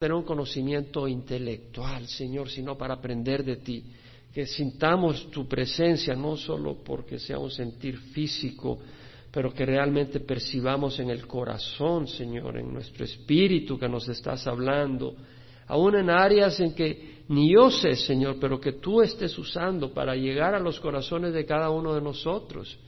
[0.00, 3.84] tener un conocimiento intelectual, Señor, sino para aprender de ti.
[4.32, 8.78] Que sintamos tu presencia, no solo porque sea un sentir físico,
[9.30, 15.14] pero que realmente percibamos en el corazón, Señor, en nuestro espíritu que nos estás hablando,
[15.66, 20.16] aún en áreas en que ni yo sé, Señor, pero que tú estés usando para
[20.16, 22.78] llegar a los corazones de cada uno de nosotros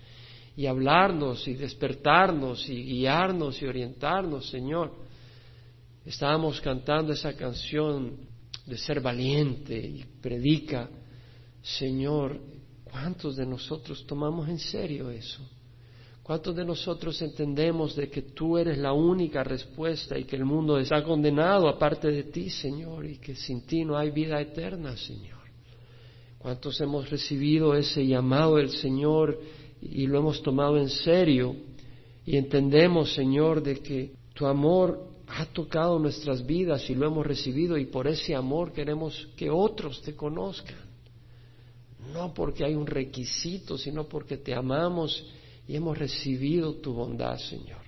[0.57, 5.12] y hablarnos y despertarnos y guiarnos y orientarnos, Señor.
[6.05, 8.17] Estábamos cantando esa canción
[8.67, 10.89] de ser valiente y predica,
[11.63, 12.41] Señor,
[12.85, 15.49] ¿cuántos de nosotros tomamos en serio eso?
[16.23, 20.79] ¿Cuántos de nosotros entendemos de que tú eres la única respuesta y que el mundo
[20.79, 25.41] está condenado aparte de ti, Señor, y que sin ti no hay vida eterna, Señor?
[26.39, 29.39] ¿Cuántos hemos recibido ese llamado del Señor
[29.81, 31.57] y lo hemos tomado en serio
[32.25, 37.79] y entendemos, Señor, de que tu amor ha tocado nuestras vidas y lo hemos recibido
[37.79, 40.77] y por ese amor queremos que otros te conozcan.
[42.13, 45.25] No porque hay un requisito, sino porque te amamos
[45.67, 47.81] y hemos recibido tu bondad, Señor.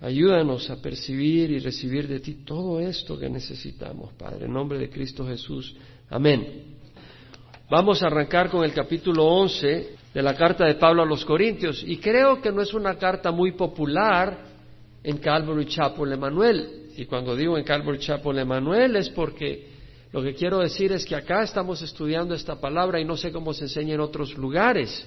[0.00, 4.46] Ayúdanos a percibir y recibir de ti todo esto que necesitamos, Padre.
[4.46, 5.74] En nombre de Cristo Jesús.
[6.08, 6.76] Amén.
[7.68, 11.82] Vamos a arrancar con el capítulo 11 de la carta de Pablo a los Corintios.
[11.84, 14.49] Y creo que no es una carta muy popular
[15.02, 16.90] en Calvary Chapel Emanuel.
[16.96, 19.68] Y cuando digo en Calvary Chapel Emanuel es porque
[20.12, 23.54] lo que quiero decir es que acá estamos estudiando esta palabra y no sé cómo
[23.54, 25.06] se enseña en otros lugares.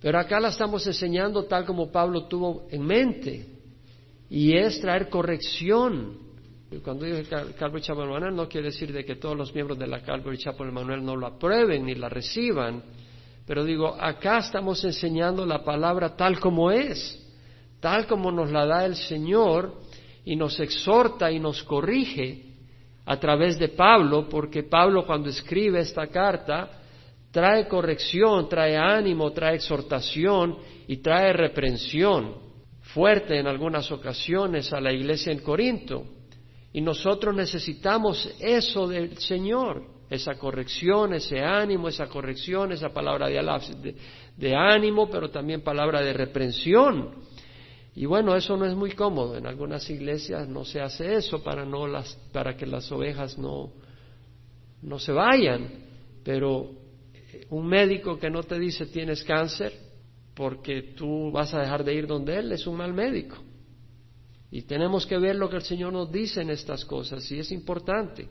[0.00, 3.46] Pero acá la estamos enseñando tal como Pablo tuvo en mente.
[4.30, 6.18] Y es traer corrección.
[6.82, 7.18] Cuando digo
[7.58, 10.68] Calvary Chapel Emanuel no quiere decir de que todos los miembros de la Calvary Chapel
[10.68, 12.82] Emanuel no lo aprueben ni la reciban.
[13.46, 17.21] Pero digo, acá estamos enseñando la palabra tal como es
[17.82, 19.74] tal como nos la da el Señor
[20.24, 22.44] y nos exhorta y nos corrige
[23.04, 26.70] a través de Pablo, porque Pablo cuando escribe esta carta
[27.32, 32.36] trae corrección, trae ánimo, trae exhortación y trae reprensión
[32.94, 36.04] fuerte en algunas ocasiones a la iglesia en Corinto.
[36.72, 44.54] Y nosotros necesitamos eso del Señor, esa corrección, ese ánimo, esa corrección, esa palabra de,
[44.54, 47.31] ánimo, pero también palabra de reprensión
[47.94, 49.36] y bueno, eso no es muy cómodo.
[49.36, 53.70] En algunas iglesias no se hace eso para, no las, para que las ovejas no,
[54.80, 55.68] no se vayan.
[56.24, 56.70] Pero
[57.12, 59.72] eh, un médico que no te dice tienes cáncer
[60.34, 63.36] porque tú vas a dejar de ir donde él es un mal médico.
[64.50, 67.52] Y tenemos que ver lo que el Señor nos dice en estas cosas y es
[67.52, 68.26] importante.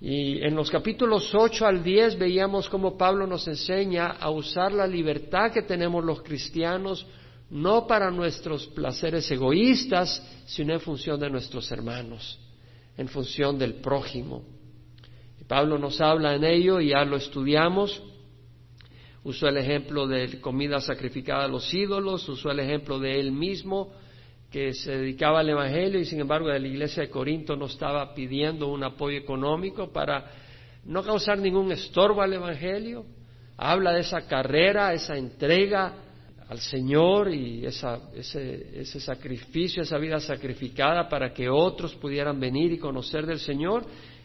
[0.00, 4.86] Y en los capítulos 8 al 10 veíamos cómo Pablo nos enseña a usar la
[4.86, 7.06] libertad que tenemos los cristianos
[7.52, 12.40] no para nuestros placeres egoístas, sino en función de nuestros hermanos,
[12.96, 14.42] en función del prójimo.
[15.46, 18.02] Pablo nos habla en ello y ya lo estudiamos.
[19.22, 23.92] Usó el ejemplo de comida sacrificada a los ídolos, usó el ejemplo de él mismo,
[24.50, 28.14] que se dedicaba al Evangelio y sin embargo de la iglesia de Corinto no estaba
[28.14, 30.24] pidiendo un apoyo económico para
[30.84, 33.04] no causar ningún estorbo al Evangelio.
[33.58, 36.11] Habla de esa carrera, esa entrega
[36.48, 42.78] al Señor y ese, ese sacrificio, esa vida sacrificada para que otros pudieran venir y
[42.78, 43.84] conocer del Señor.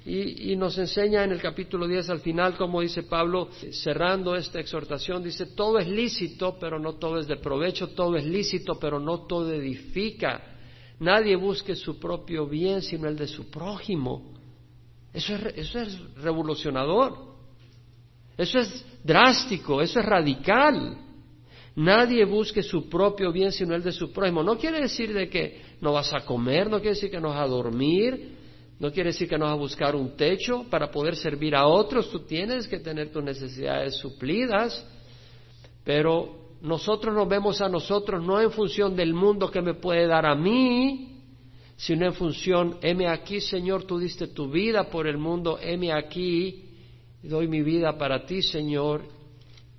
[0.10, 5.22] Y, nos enseña en el capítulo 10 al final, como dice Pablo, cerrando esta exhortación,
[5.22, 9.26] dice, todo es lícito, pero no todo es de provecho, todo es lícito, pero no
[9.26, 10.42] todo edifica.
[11.02, 14.34] Nadie busque su propio bien, sino el de su prójimo.
[15.14, 17.36] Eso es, eso es revolucionador,
[18.38, 21.07] eso es drástico, eso es radical.
[21.78, 24.42] Nadie busque su propio bien sino el de su prójimo.
[24.42, 27.42] No quiere decir de que no vas a comer, no quiere decir que no vas
[27.42, 28.36] a dormir,
[28.80, 32.10] no quiere decir que no vas a buscar un techo para poder servir a otros.
[32.10, 34.84] Tú tienes que tener tus necesidades suplidas,
[35.84, 40.26] pero nosotros nos vemos a nosotros no en función del mundo que me puede dar
[40.26, 41.22] a mí,
[41.76, 46.72] sino en función, heme aquí, Señor, tú diste tu vida por el mundo, heme aquí,
[47.22, 49.04] doy mi vida para ti, Señor,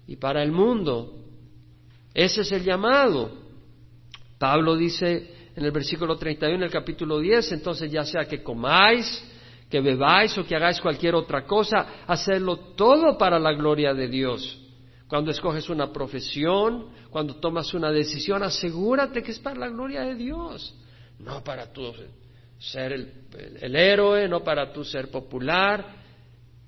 [0.06, 1.24] y para el mundo.
[2.18, 3.30] Ese es el llamado.
[4.40, 9.24] Pablo dice en el versículo 31 del capítulo 10, entonces ya sea que comáis,
[9.70, 14.60] que bebáis o que hagáis cualquier otra cosa, hacerlo todo para la gloria de Dios.
[15.06, 20.16] Cuando escoges una profesión, cuando tomas una decisión, asegúrate que es para la gloria de
[20.16, 20.74] Dios,
[21.20, 21.94] no para tú
[22.58, 23.12] ser el,
[23.60, 25.86] el héroe, no para tú ser popular.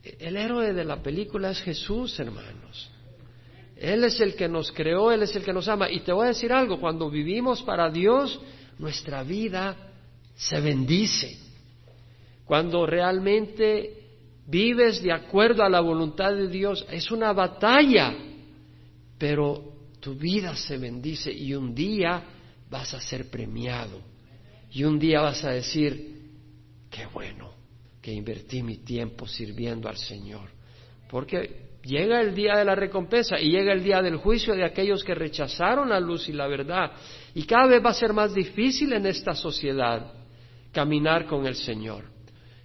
[0.01, 2.89] El héroe de la película es Jesús, hermanos.
[3.81, 5.91] Él es el que nos creó, Él es el que nos ama.
[5.91, 8.39] Y te voy a decir algo, cuando vivimos para Dios,
[8.79, 9.75] nuestra vida
[10.37, 11.39] se bendice.
[12.45, 13.97] Cuando realmente
[14.47, 18.15] vives de acuerdo a la voluntad de Dios, es una batalla,
[19.17, 22.23] pero tu vida se bendice y un día
[22.69, 23.99] vas a ser premiado.
[24.73, 26.21] Y un día vas a decir,
[26.91, 27.51] qué bueno
[28.03, 30.51] que invertí mi tiempo sirviendo al Señor.
[31.09, 35.03] Porque llega el día de la recompensa y llega el día del juicio de aquellos
[35.05, 36.93] que rechazaron la luz y la verdad.
[37.35, 40.13] Y cada vez va a ser más difícil en esta sociedad
[40.73, 42.05] caminar con el Señor.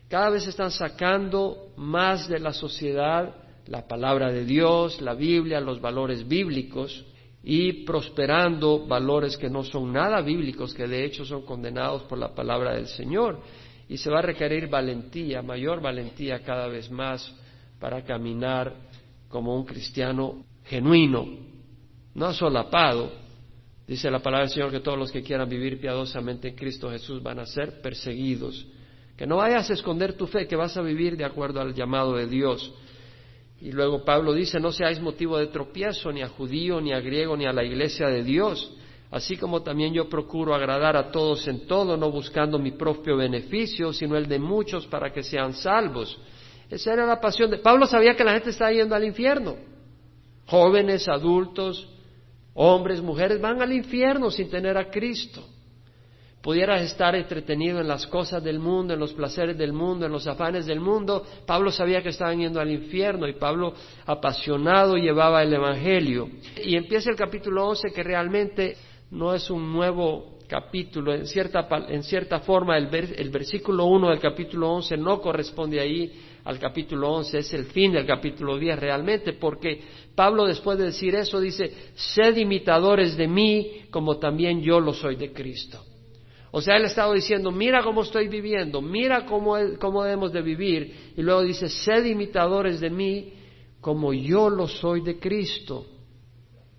[0.09, 3.35] Cada vez están sacando más de la sociedad
[3.67, 7.03] la palabra de Dios, la Biblia, los valores bíblicos
[7.44, 12.33] y prosperando valores que no son nada bíblicos, que de hecho son condenados por la
[12.33, 13.39] palabra del Señor.
[13.88, 17.33] Y se va a requerir valentía, mayor valentía cada vez más
[17.79, 18.73] para caminar
[19.36, 21.28] como un cristiano genuino,
[22.14, 23.12] no solapado.
[23.86, 27.22] Dice la palabra del Señor que todos los que quieran vivir piadosamente en Cristo Jesús
[27.22, 28.66] van a ser perseguidos.
[29.18, 32.16] Que no vayas a esconder tu fe, que vas a vivir de acuerdo al llamado
[32.16, 32.74] de Dios.
[33.60, 37.36] Y luego Pablo dice, no seáis motivo de tropiezo ni a judío, ni a griego,
[37.36, 38.72] ni a la iglesia de Dios,
[39.12, 43.92] así como también yo procuro agradar a todos en todo, no buscando mi propio beneficio,
[43.92, 46.18] sino el de muchos para que sean salvos.
[46.69, 49.56] Esa era la pasión de Pablo sabía que la gente estaba yendo al infierno.
[50.47, 51.89] Jóvenes, adultos,
[52.53, 55.44] hombres, mujeres van al infierno sin tener a Cristo
[56.45, 60.27] pudieras estar entretenido en las cosas del mundo, en los placeres del mundo, en los
[60.27, 61.25] afanes del mundo.
[61.44, 63.73] Pablo sabía que estaban yendo al infierno y Pablo
[64.06, 66.29] apasionado llevaba el Evangelio.
[66.63, 68.77] Y empieza el capítulo 11 que realmente
[69.09, 74.19] no es un nuevo capítulo, en cierta, en cierta forma el, el versículo 1 del
[74.19, 76.12] capítulo 11 no corresponde ahí
[76.45, 79.81] al capítulo 11, es el fin del capítulo 10 realmente, porque
[80.15, 85.15] Pablo después de decir eso dice, sed imitadores de mí como también yo lo soy
[85.15, 85.83] de Cristo.
[86.51, 91.12] O sea, él estaba diciendo, mira cómo estoy viviendo, mira cómo, cómo debemos de vivir.
[91.18, 93.33] Y luego dice, sed imitadores de mí
[93.81, 95.86] como yo lo soy de Cristo.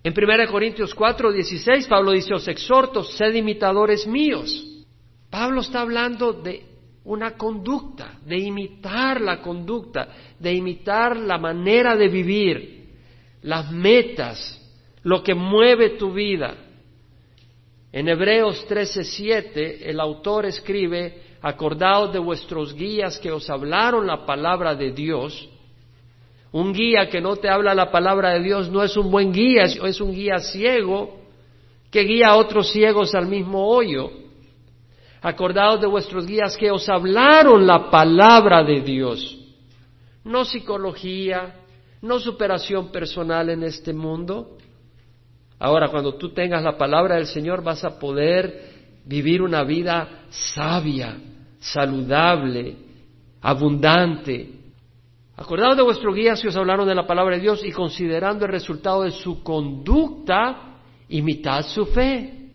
[0.02, 4.64] En 1 Corintios 4, 16, Pablo dice, os exhorto, sed imitadores míos.
[5.28, 6.65] Pablo está hablando de
[7.06, 10.08] una conducta, de imitar la conducta,
[10.38, 12.88] de imitar la manera de vivir,
[13.42, 14.60] las metas,
[15.04, 16.54] lo que mueve tu vida.
[17.92, 24.74] En Hebreos 13:7 el autor escribe, acordaos de vuestros guías que os hablaron la palabra
[24.74, 25.48] de Dios.
[26.50, 29.62] Un guía que no te habla la palabra de Dios no es un buen guía,
[29.62, 31.20] es un guía ciego
[31.88, 34.25] que guía a otros ciegos al mismo hoyo.
[35.26, 39.38] Acordaos de vuestros guías que os hablaron la palabra de Dios.
[40.24, 41.56] No psicología,
[42.02, 44.56] no superación personal en este mundo,
[45.58, 48.74] Ahora, cuando tú tengas la palabra del Señor, vas a poder
[49.04, 51.16] vivir una vida sabia,
[51.58, 52.76] saludable,
[53.40, 54.50] abundante.
[55.36, 58.50] Acordados de vuestro guía si os hablaron de la palabra de Dios y considerando el
[58.50, 62.45] resultado de su conducta, imitad su fe.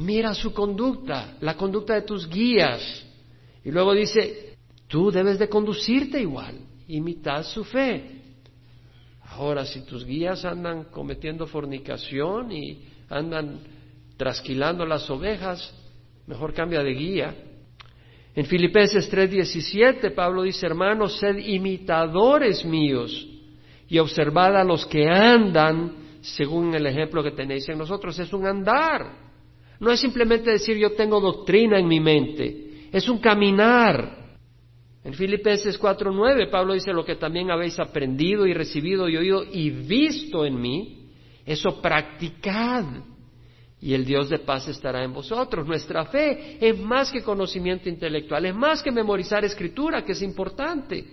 [0.00, 3.06] Mira su conducta, la conducta de tus guías.
[3.62, 4.56] Y luego dice,
[4.88, 6.54] tú debes de conducirte igual,
[6.88, 8.22] imitad su fe.
[9.32, 13.60] Ahora, si tus guías andan cometiendo fornicación y andan
[14.16, 15.70] trasquilando las ovejas,
[16.26, 17.34] mejor cambia de guía.
[18.34, 23.28] En Filipenses 3:17 Pablo dice, hermanos, sed imitadores míos
[23.86, 25.92] y observad a los que andan
[26.22, 28.18] según el ejemplo que tenéis en nosotros.
[28.18, 29.19] Es un andar.
[29.80, 34.18] No es simplemente decir yo tengo doctrina en mi mente, es un caminar.
[35.02, 39.70] En Filipenses 4:9 Pablo dice lo que también habéis aprendido y recibido y oído y
[39.70, 41.08] visto en mí,
[41.46, 42.84] eso practicad
[43.80, 45.66] y el Dios de paz estará en vosotros.
[45.66, 51.04] Nuestra fe es más que conocimiento intelectual, es más que memorizar escritura, que es importante,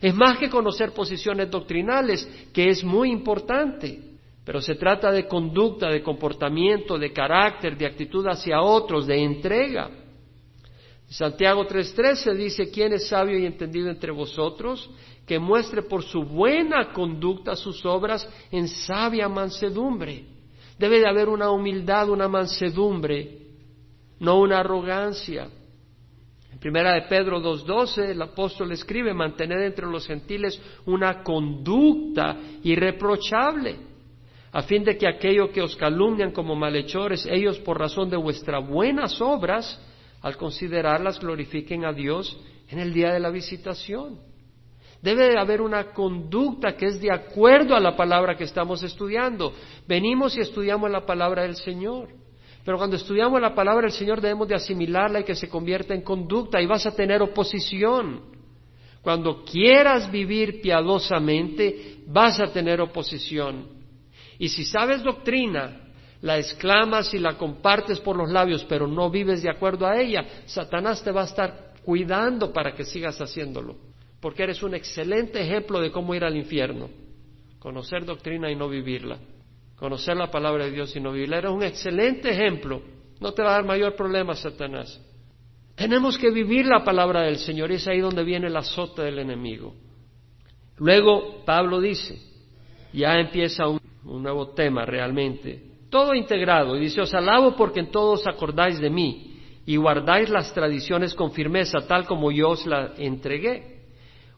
[0.00, 4.15] es más que conocer posiciones doctrinales, que es muy importante,
[4.46, 9.90] pero se trata de conducta, de comportamiento, de carácter, de actitud hacia otros, de entrega.
[11.08, 14.88] Santiago 3:13 dice, ¿quién es sabio y entendido entre vosotros?
[15.26, 20.24] Que muestre por su buena conducta sus obras en sabia mansedumbre.
[20.78, 23.38] Debe de haber una humildad, una mansedumbre,
[24.20, 25.48] no una arrogancia.
[26.52, 33.95] En primera de Pedro 2:12 el apóstol escribe, mantener entre los gentiles una conducta irreprochable,
[34.56, 38.66] a fin de que aquello que os calumnian como malhechores, ellos por razón de vuestras
[38.66, 39.78] buenas obras,
[40.22, 44.18] al considerarlas, glorifiquen a Dios en el día de la visitación.
[45.02, 49.52] Debe de haber una conducta que es de acuerdo a la palabra que estamos estudiando.
[49.86, 52.08] Venimos y estudiamos la palabra del Señor.
[52.64, 56.00] Pero cuando estudiamos la palabra del Señor debemos de asimilarla y que se convierta en
[56.00, 58.22] conducta y vas a tener oposición.
[59.02, 63.75] Cuando quieras vivir piadosamente, vas a tener oposición.
[64.38, 65.80] Y si sabes doctrina,
[66.20, 70.26] la exclamas y la compartes por los labios, pero no vives de acuerdo a ella,
[70.46, 73.76] Satanás te va a estar cuidando para que sigas haciéndolo,
[74.20, 76.88] porque eres un excelente ejemplo de cómo ir al infierno,
[77.58, 79.18] conocer doctrina y no vivirla
[79.76, 81.38] conocer la palabra de Dios y no vivirla.
[81.38, 82.82] Era un excelente ejemplo.
[83.20, 85.00] No te va a dar mayor problema, Satanás.
[85.74, 89.18] Tenemos que vivir la palabra del Señor y es ahí donde viene el azote del
[89.18, 89.74] enemigo.
[90.78, 92.18] Luego Pablo dice,
[92.92, 97.90] ya empieza un, un nuevo tema realmente, todo integrado, y dice, os alabo porque en
[97.90, 102.94] todos acordáis de mí y guardáis las tradiciones con firmeza, tal como yo os la
[102.96, 103.76] entregué.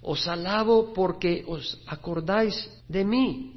[0.00, 2.54] Os alabo porque os acordáis
[2.88, 3.52] de mí.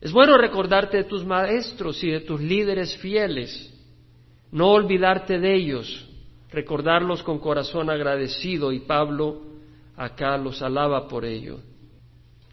[0.00, 3.72] Es bueno recordarte de tus maestros y de tus líderes fieles,
[4.52, 6.08] no olvidarte de ellos,
[6.50, 9.42] recordarlos con corazón agradecido y Pablo
[9.96, 11.58] acá los alaba por ello.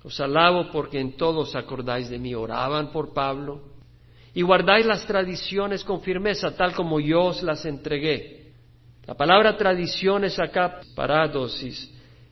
[0.03, 3.61] Os alabo porque en todos acordáis de mí, oraban por Pablo
[4.33, 8.51] y guardáis las tradiciones con firmeza, tal como yo os las entregué.
[9.05, 11.91] La palabra tradiciones acá, paradosis,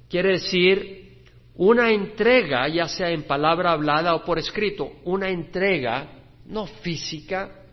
[0.10, 1.24] quiere decir
[1.56, 6.10] una entrega, ya sea en palabra hablada o por escrito, una entrega
[6.46, 7.66] no física,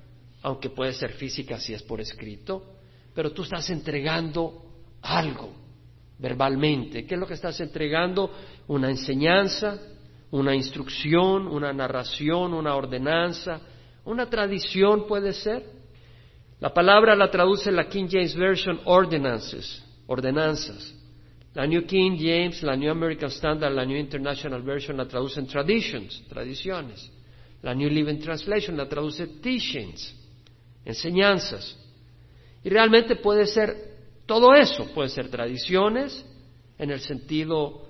[0.43, 2.75] aunque puede ser física si es por escrito,
[3.15, 4.63] pero tú estás entregando
[5.03, 5.66] algo
[6.19, 7.07] verbalmente.
[7.07, 8.31] ¿Qué es lo que estás entregando?
[8.69, 9.79] Una enseñanza,
[10.31, 13.61] una instrucción, una narración, una ordenanza,
[14.05, 15.65] una tradición puede ser.
[16.61, 20.95] La palabra la traduce la King James Version ordinances, ordenanzas.
[21.55, 26.23] La New King James, la New American Standard, la New International Version la traducen traditions,
[26.29, 27.11] tradiciones.
[27.63, 30.15] La New Living Translation la traduce teachings,
[30.85, 31.77] enseñanzas.
[32.63, 33.86] Y realmente puede ser
[34.27, 36.25] todo eso, puede ser tradiciones
[36.79, 37.83] en el sentido,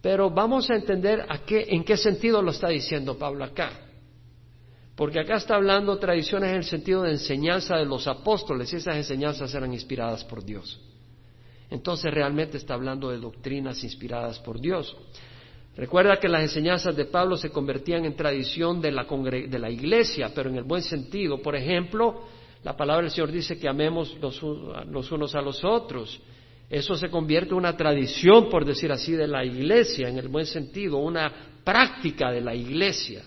[0.00, 3.80] pero vamos a entender a qué, en qué sentido lo está diciendo Pablo acá.
[4.96, 8.96] Porque acá está hablando tradiciones en el sentido de enseñanza de los apóstoles y esas
[8.96, 10.80] enseñanzas eran inspiradas por Dios
[11.74, 14.96] entonces realmente está hablando de doctrinas inspiradas por Dios.
[15.76, 20.30] Recuerda que las enseñanzas de Pablo se convertían en tradición de la, de la iglesia,
[20.32, 21.42] pero en el buen sentido.
[21.42, 22.22] Por ejemplo,
[22.64, 26.18] la palabra del Señor dice que amemos los, los unos a los otros.
[26.70, 30.46] Eso se convierte en una tradición, por decir así, de la iglesia, en el buen
[30.46, 31.30] sentido, una
[31.62, 33.22] práctica de la iglesia,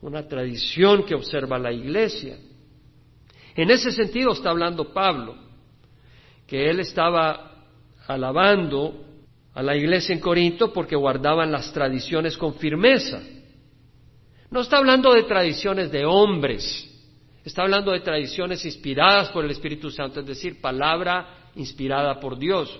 [0.00, 2.38] una tradición que observa la iglesia.
[3.54, 5.36] En ese sentido está hablando Pablo,
[6.46, 7.66] que él estaba
[8.06, 9.04] alabando
[9.52, 13.20] a la iglesia en Corinto porque guardaban las tradiciones con firmeza.
[14.50, 16.95] No está hablando de tradiciones de hombres,
[17.48, 22.78] está hablando de tradiciones inspiradas por el Espíritu Santo, es decir, palabra inspirada por Dios.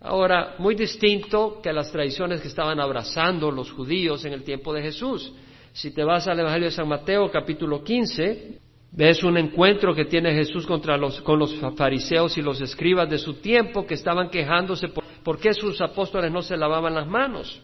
[0.00, 4.82] Ahora, muy distinto que las tradiciones que estaban abrazando los judíos en el tiempo de
[4.82, 5.32] Jesús.
[5.72, 8.60] Si te vas al Evangelio de San Mateo, capítulo 15,
[8.92, 13.18] Ves un encuentro que tiene Jesús contra los, con los fariseos y los escribas de
[13.18, 17.60] su tiempo que estaban quejándose por, por qué sus apóstoles no se lavaban las manos.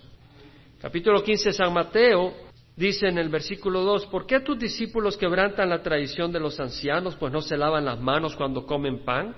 [0.79, 2.35] Capítulo 15 de San Mateo
[2.77, 7.17] dice en el versículo 2, ¿por qué tus discípulos quebrantan la tradición de los ancianos,
[7.17, 9.35] pues no se lavan las manos cuando comen pan?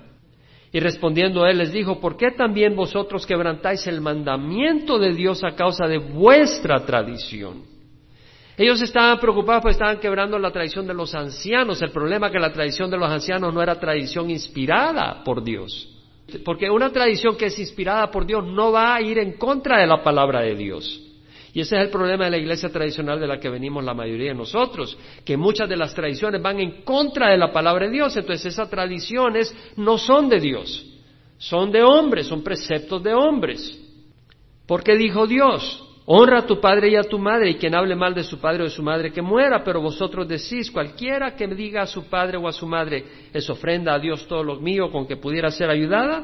[0.71, 5.55] Y respondiendo él les dijo, ¿por qué también vosotros quebrantáis el mandamiento de Dios a
[5.55, 7.63] causa de vuestra tradición?
[8.57, 11.81] Ellos estaban preocupados porque estaban quebrando la tradición de los ancianos.
[11.81, 15.89] El problema es que la tradición de los ancianos no era tradición inspirada por Dios.
[16.43, 19.87] Porque una tradición que es inspirada por Dios no va a ir en contra de
[19.87, 21.01] la palabra de Dios.
[21.55, 24.31] Y ese es el problema de la iglesia tradicional de la que venimos la mayoría
[24.31, 28.17] de nosotros, que muchas de las tradiciones van en contra de la palabra de Dios.
[28.17, 30.85] Entonces esas tradiciones no son de Dios,
[31.37, 33.79] son de hombres, son preceptos de hombres.
[34.67, 38.13] Porque dijo Dios, Honra a tu padre y a tu madre, y quien hable mal
[38.13, 41.83] de su padre o de su madre que muera, pero vosotros decís, cualquiera que diga
[41.83, 45.07] a su padre o a su madre, es ofrenda a Dios todo lo mío con
[45.07, 46.21] que pudiera ser ayudada,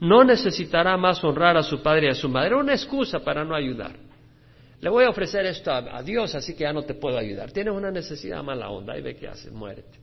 [0.00, 2.54] no necesitará más honrar a su padre y a su madre.
[2.54, 4.07] Una excusa para no ayudar.
[4.80, 7.50] Le voy a ofrecer esto a, Dios, así que ya no te puedo ayudar.
[7.50, 9.98] Tienes una necesidad mala onda, y ve qué haces, muérete.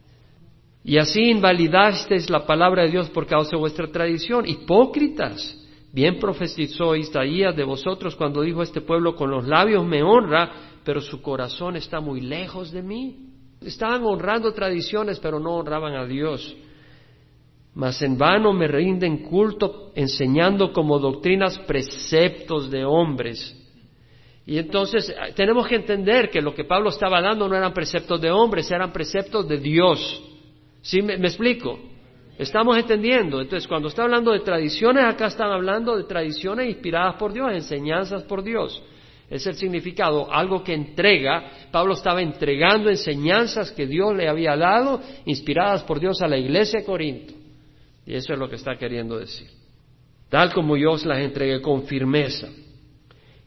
[0.83, 5.61] Y así invalidasteis la palabra de Dios por causa de vuestra tradición, hipócritas.
[5.93, 10.51] Bien profetizó Isaías de vosotros cuando dijo este pueblo con los labios me honra,
[10.83, 13.29] pero su corazón está muy lejos de mí.
[13.61, 16.55] Estaban honrando tradiciones, pero no honraban a Dios.
[17.73, 23.64] Mas en vano me rinden culto enseñando como doctrinas preceptos de hombres.
[24.45, 28.21] Y entonces eh, tenemos que entender que lo que Pablo estaba dando no eran preceptos
[28.21, 30.23] de hombres, eran preceptos de Dios.
[30.81, 31.79] ¿Sí me, me explico?
[32.37, 33.41] Estamos entendiendo.
[33.41, 38.23] Entonces, cuando está hablando de tradiciones, acá están hablando de tradiciones inspiradas por Dios, enseñanzas
[38.23, 38.83] por Dios.
[39.29, 41.49] Es el significado, algo que entrega.
[41.71, 46.81] Pablo estaba entregando enseñanzas que Dios le había dado, inspiradas por Dios a la iglesia
[46.81, 47.33] de Corinto.
[48.05, 49.47] Y eso es lo que está queriendo decir.
[50.29, 52.49] Tal como yo os las entregué con firmeza.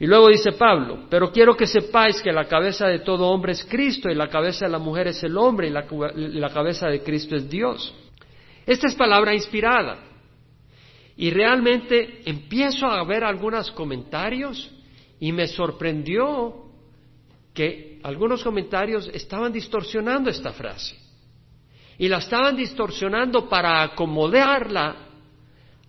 [0.00, 3.64] Y luego dice Pablo, pero quiero que sepáis que la cabeza de todo hombre es
[3.64, 7.34] Cristo y la cabeza de la mujer es el hombre y la, cabeza de Cristo
[7.34, 7.92] es Dios.
[8.64, 9.98] Esta es palabra inspirada.
[11.16, 14.70] Y realmente empiezo a ver algunos comentarios
[15.18, 16.66] y me sorprendió
[17.52, 20.96] que algunos comentarios estaban distorsionando esta frase.
[21.98, 25.08] Y la estaban distorsionando para acomodarla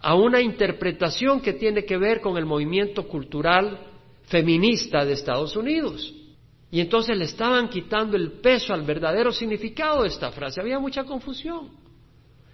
[0.02, 3.89] a una interpretación que tiene que ver con el movimiento cultural
[4.30, 6.14] feminista de Estados Unidos.
[6.72, 10.62] Y entonces le estaban quitando el peso al verdadero significado de esta frase.
[10.62, 11.70] Había mucha confusión.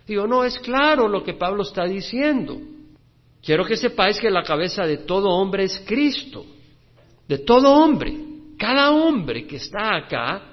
[0.07, 2.59] Digo, no, es claro lo que Pablo está diciendo.
[3.41, 6.45] Quiero que sepáis que la cabeza de todo hombre es Cristo.
[7.27, 8.15] De todo hombre.
[8.57, 10.43] Cada hombre que está acá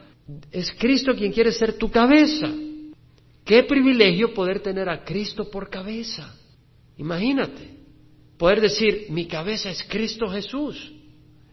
[0.50, 2.50] es Cristo quien quiere ser tu cabeza.
[3.44, 6.34] Qué privilegio poder tener a Cristo por cabeza.
[6.98, 7.76] Imagínate,
[8.36, 10.91] poder decir, mi cabeza es Cristo Jesús.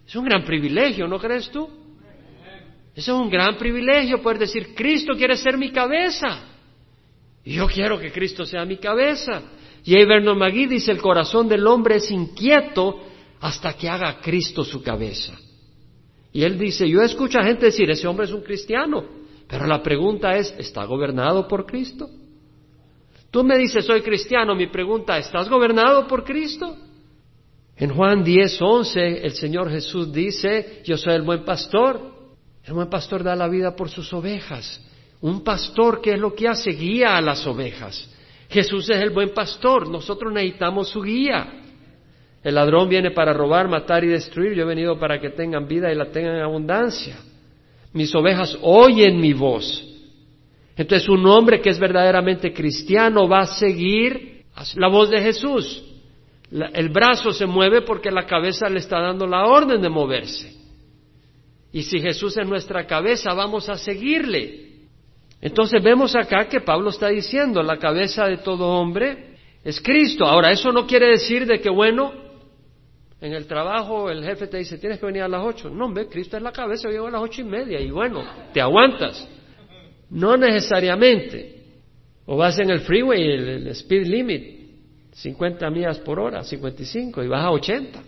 [0.09, 1.69] Es un gran privilegio, ¿no crees tú?
[2.95, 6.47] Es un gran privilegio poder decir, Cristo quiere ser mi cabeza.
[7.45, 9.43] Y yo quiero que Cristo sea mi cabeza.
[9.83, 13.01] Y Vernon McGee dice, el corazón del hombre es inquieto
[13.39, 15.37] hasta que haga Cristo su cabeza.
[16.33, 19.05] Y él dice, yo escucho a gente decir, ese hombre es un cristiano,
[19.47, 22.09] pero la pregunta es, ¿está gobernado por Cristo?
[23.29, 26.75] Tú me dices, soy cristiano, mi pregunta, ¿estás gobernado por Cristo?
[27.79, 32.01] En Juan 10, 11, el Señor Jesús dice, yo soy el buen pastor.
[32.65, 34.85] El buen pastor da la vida por sus ovejas.
[35.21, 36.71] Un pastor, ¿qué es lo que hace?
[36.71, 38.09] Guía a las ovejas.
[38.49, 41.53] Jesús es el buen pastor, nosotros necesitamos su guía.
[42.43, 44.53] El ladrón viene para robar, matar y destruir.
[44.53, 47.17] Yo he venido para que tengan vida y la tengan en abundancia.
[47.93, 49.85] Mis ovejas oyen mi voz.
[50.75, 54.43] Entonces un hombre que es verdaderamente cristiano va a seguir
[54.75, 55.88] la voz de Jesús.
[56.51, 60.55] El brazo se mueve porque la cabeza le está dando la orden de moverse.
[61.71, 64.69] Y si Jesús es nuestra cabeza, vamos a seguirle.
[65.41, 70.25] Entonces vemos acá que Pablo está diciendo, la cabeza de todo hombre es Cristo.
[70.25, 72.11] Ahora, eso no quiere decir de que, bueno,
[73.21, 75.69] en el trabajo el jefe te dice, tienes que venir a las ocho.
[75.69, 78.23] No, hombre, Cristo es la cabeza, yo llego a las ocho y media y bueno,
[78.53, 79.27] te aguantas.
[80.09, 81.57] No necesariamente.
[82.25, 84.58] O vas en el freeway, el, speed limit,
[85.11, 88.03] 50 millas por hora, 55, y vas a 80.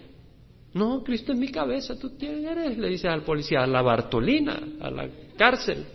[0.73, 4.57] No, Cristo es mi cabeza, tú quién eres, le dices al policía, a la Bartolina,
[4.79, 5.85] a la cárcel.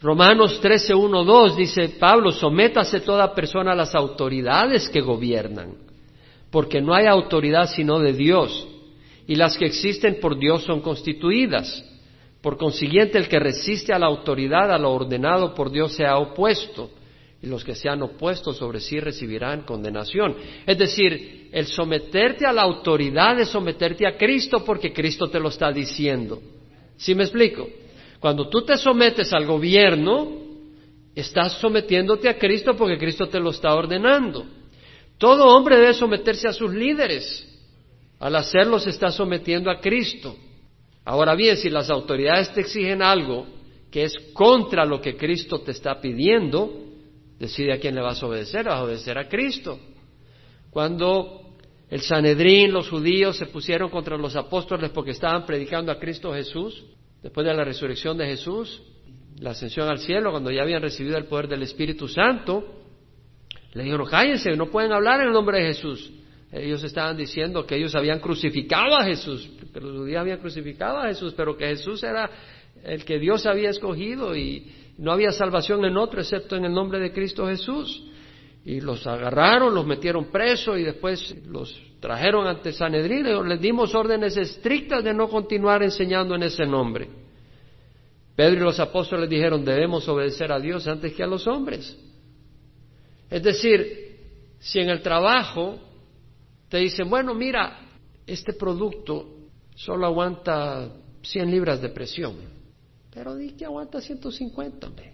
[0.00, 5.74] Romanos 13, 1, 2 dice Pablo, sométase toda persona a las autoridades que gobiernan,
[6.50, 8.66] porque no hay autoridad sino de Dios,
[9.28, 11.84] y las que existen por Dios son constituidas.
[12.40, 16.18] Por consiguiente, el que resiste a la autoridad, a lo ordenado por Dios, se ha
[16.18, 16.90] opuesto,
[17.42, 20.36] y los que se han opuesto sobre sí recibirán condenación.
[20.64, 25.48] Es decir, el someterte a la autoridad es someterte a Cristo porque Cristo te lo
[25.48, 26.40] está diciendo.
[26.96, 27.68] ¿Sí me explico?
[28.20, 30.40] Cuando tú te sometes al gobierno,
[31.16, 34.46] estás sometiéndote a Cristo porque Cristo te lo está ordenando.
[35.18, 37.48] Todo hombre debe someterse a sus líderes.
[38.20, 40.36] Al hacerlo se está sometiendo a Cristo.
[41.04, 43.46] Ahora bien, si las autoridades te exigen algo
[43.90, 46.91] que es contra lo que Cristo te está pidiendo,
[47.42, 49.76] decide a quién le vas a obedecer, vas a obedecer a Cristo.
[50.70, 51.56] Cuando
[51.90, 56.84] el Sanedrín, los judíos se pusieron contra los apóstoles porque estaban predicando a Cristo Jesús,
[57.20, 58.80] después de la resurrección de Jesús,
[59.40, 62.80] la ascensión al cielo, cuando ya habían recibido el poder del Espíritu Santo,
[63.74, 66.12] le dijeron, cállense, no pueden hablar en el nombre de Jesús.
[66.52, 71.08] Ellos estaban diciendo que ellos habían crucificado a Jesús, que los judíos habían crucificado a
[71.08, 72.30] Jesús, pero que Jesús era
[72.84, 74.70] el que Dios había escogido y
[75.02, 78.04] no había salvación en otro excepto en el nombre de Cristo Jesús.
[78.64, 84.36] Y los agarraron, los metieron presos y después los trajeron ante Sanedrín les dimos órdenes
[84.36, 87.08] estrictas de no continuar enseñando en ese nombre.
[88.36, 91.98] Pedro y los apóstoles dijeron, debemos obedecer a Dios antes que a los hombres.
[93.28, 94.18] Es decir,
[94.60, 95.80] si en el trabajo
[96.68, 97.76] te dicen, bueno, mira,
[98.24, 99.26] este producto
[99.74, 102.61] solo aguanta 100 libras de presión,
[103.12, 105.12] pero di que aguanta 150, hombre,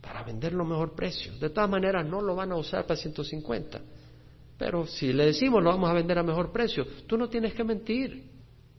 [0.00, 1.36] para venderlo a mejor precio.
[1.38, 3.80] De todas maneras, no lo van a usar para 150.
[4.56, 7.64] Pero si le decimos lo vamos a vender a mejor precio, tú no tienes que
[7.64, 8.30] mentir.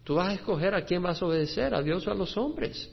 [0.04, 2.90] Tú vas a escoger a quién vas a obedecer, a Dios o a los hombres.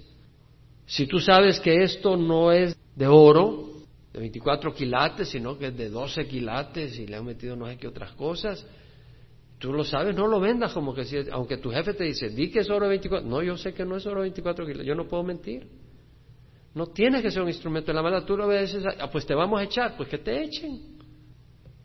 [0.87, 3.69] Si tú sabes que esto no es de oro,
[4.13, 7.79] de 24 quilates, sino que es de 12 quilates y le han metido no sé
[7.79, 8.67] qué otras cosas.
[9.63, 12.51] Tú lo sabes, no lo vendas como que si, aunque tu jefe te dice, di
[12.51, 15.07] que es oro 24, no, yo sé que no es oro 24 quilates, yo no
[15.07, 15.69] puedo mentir.
[16.75, 19.37] No tienes que ser un instrumento de la maldad, tú lo obedeces, ah, pues te
[19.37, 20.99] vamos a echar, pues que te echen.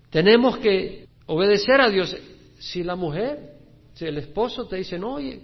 [0.10, 2.18] Tenemos que obedecer a Dios.
[2.58, 3.58] Si la mujer,
[3.94, 5.40] si el esposo te dice, no, oye,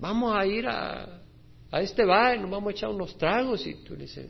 [0.00, 1.22] vamos a ir a,
[1.70, 4.28] a este bar, nos vamos a echar unos tragos, y tú le dices,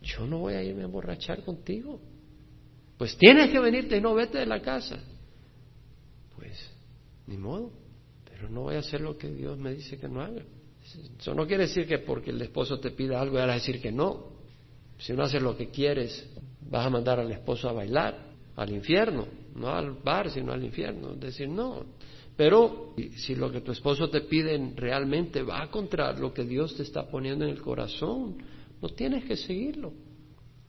[0.00, 2.00] yo no voy a irme a emborrachar contigo.
[2.96, 4.98] Pues tienes que venirte y no vete de la casa.
[7.28, 7.70] Ni modo,
[8.24, 10.42] pero no voy a hacer lo que Dios me dice que no haga.
[11.18, 13.92] Eso no quiere decir que porque el esposo te pida algo, vas a decir que
[13.92, 14.38] no.
[14.98, 16.26] Si no haces lo que quieres,
[16.70, 21.14] vas a mandar al esposo a bailar, al infierno, no al bar, sino al infierno.
[21.14, 21.84] Decir, no.
[22.34, 26.84] Pero si lo que tu esposo te pide realmente va contra lo que Dios te
[26.84, 28.38] está poniendo en el corazón,
[28.80, 29.92] no tienes que seguirlo.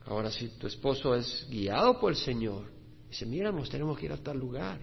[0.05, 2.63] Ahora, si tu esposo es guiado por el Señor,
[3.07, 4.79] dice, mira, nos tenemos que ir a tal lugar,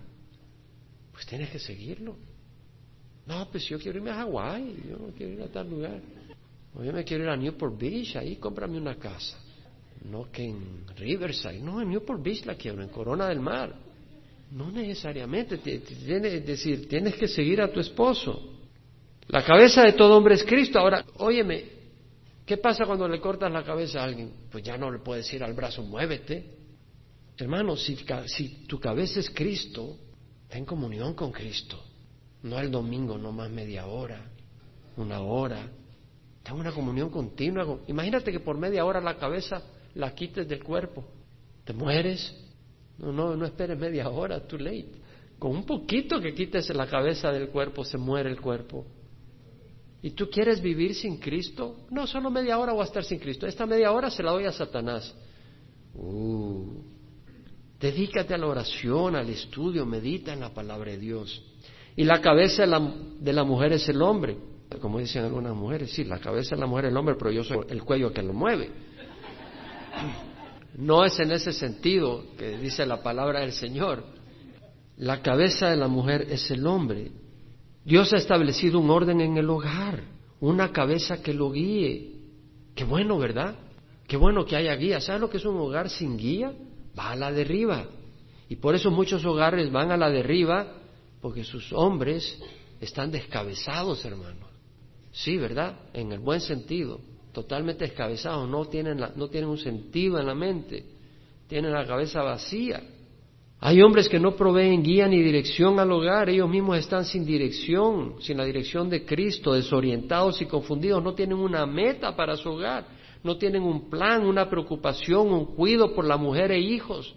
[1.16, 2.14] pues tienes que seguirlo.
[3.24, 5.98] No, pues yo quiero irme a Hawái, yo no quiero ir a tal lugar.
[6.74, 9.38] O yo me quiero ir a Newport Beach, ahí cómprame una casa.
[10.04, 13.74] No que en Riverside, no, en Newport Beach la quiero, en Corona del Mar.
[14.52, 18.52] No necesariamente, es decir, tienes que seguir a tu esposo.
[19.28, 20.78] La cabeza de todo hombre es Cristo.
[20.78, 21.76] Ahora, óyeme,
[22.46, 24.32] ¿Qué pasa cuando le cortas la cabeza a alguien?
[24.52, 26.54] Pues ya no le puedes decir al brazo, muévete.
[27.36, 27.96] Hermano, si,
[28.68, 29.98] tu cabeza es Cristo,
[30.48, 31.82] ten comunión con Cristo.
[32.42, 34.20] No el domingo, no más media hora,
[34.96, 35.68] una hora.
[36.42, 37.80] Ten una comunión continua.
[37.88, 39.62] Imagínate que por media hora la cabeza
[39.94, 41.04] la quites del cuerpo.
[41.64, 42.34] ¿Te mueres?
[42.98, 44.92] No, no, no esperes media hora, too late.
[45.38, 48.86] Con un poquito que quites la cabeza del cuerpo, se muere el cuerpo.
[50.02, 51.86] ¿Y tú quieres vivir sin Cristo?
[51.90, 53.46] No, solo media hora voy a estar sin Cristo.
[53.46, 55.14] Esta media hora se la doy a Satanás.
[55.94, 56.80] Uh,
[57.80, 61.42] dedícate a la oración, al estudio, medita en la palabra de Dios.
[61.96, 64.36] Y la cabeza de la, de la mujer es el hombre.
[64.80, 67.44] Como dicen algunas mujeres, sí, la cabeza de la mujer es el hombre, pero yo
[67.44, 68.70] soy el cuello que lo mueve.
[70.76, 74.04] No es en ese sentido que dice la palabra del Señor.
[74.98, 77.12] La cabeza de la mujer es el hombre
[77.86, 80.02] Dios ha establecido un orden en el hogar,
[80.40, 82.16] una cabeza que lo guíe.
[82.74, 83.54] Qué bueno, ¿verdad?
[84.08, 85.00] Qué bueno que haya guía.
[85.00, 86.52] ¿Sabes lo que es un hogar sin guía?
[86.98, 87.86] Va a la derriba.
[88.48, 90.72] Y por eso muchos hogares van a la derriba
[91.20, 92.40] porque sus hombres
[92.80, 94.48] están descabezados, hermanos.
[95.12, 95.76] Sí, ¿verdad?
[95.92, 97.00] En el buen sentido.
[97.32, 98.48] Totalmente descabezados.
[98.48, 100.84] No tienen, no tienen un sentido en la mente.
[101.48, 102.82] Tienen la cabeza vacía.
[103.60, 108.16] Hay hombres que no proveen guía ni dirección al hogar, ellos mismos están sin dirección,
[108.20, 112.86] sin la dirección de Cristo, desorientados y confundidos, no tienen una meta para su hogar,
[113.26, 117.14] no tienen un plan, una preocupación, un cuido por la mujer e hijos.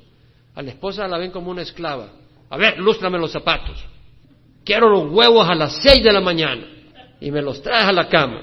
[0.55, 2.11] A la esposa la ven como una esclava.
[2.49, 3.81] A ver, lústrame los zapatos.
[4.65, 6.67] Quiero los huevos a las seis de la mañana
[7.21, 8.41] y me los traes a la cama.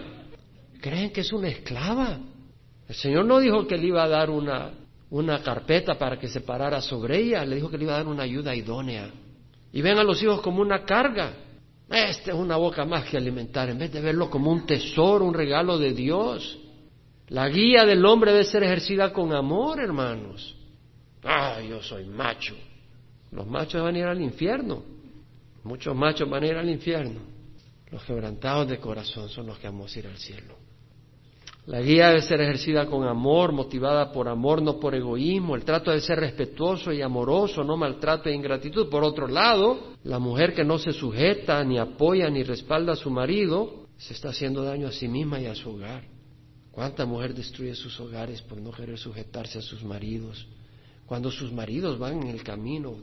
[0.81, 2.21] ¿Creen que es una esclava?
[2.89, 4.73] El Señor no dijo que le iba a dar una
[5.11, 8.09] una carpeta para que se parara sobre ella, le dijo que le iba a dar
[8.09, 9.11] una ayuda idónea.
[9.73, 11.35] Y ven a los hijos como una carga.
[11.89, 15.35] Esta es una boca más que alimentar, en vez de verlo como un tesoro, un
[15.35, 16.59] regalo de Dios.
[17.29, 20.57] La guía del hombre debe ser ejercida con amor, hermanos.
[21.25, 22.55] Ah, yo soy macho.
[23.33, 24.83] Los machos van a ir al infierno.
[25.65, 27.21] Muchos machos van a ir al infierno.
[27.91, 30.55] Los quebrantados de corazón son los que vamos a ir al cielo.
[31.67, 35.57] La guía debe ser ejercida con amor, motivada por amor, no por egoísmo.
[35.57, 38.89] El trato debe ser respetuoso y amoroso, no maltrato e ingratitud.
[38.89, 43.11] Por otro lado, la mujer que no se sujeta, ni apoya, ni respalda a su
[43.11, 46.16] marido, se está haciendo daño a sí misma y a su hogar.
[46.77, 50.47] ¿Cuánta mujer destruye sus hogares por no querer sujetarse a sus maridos?
[51.07, 52.99] Cuando sus maridos van en el camino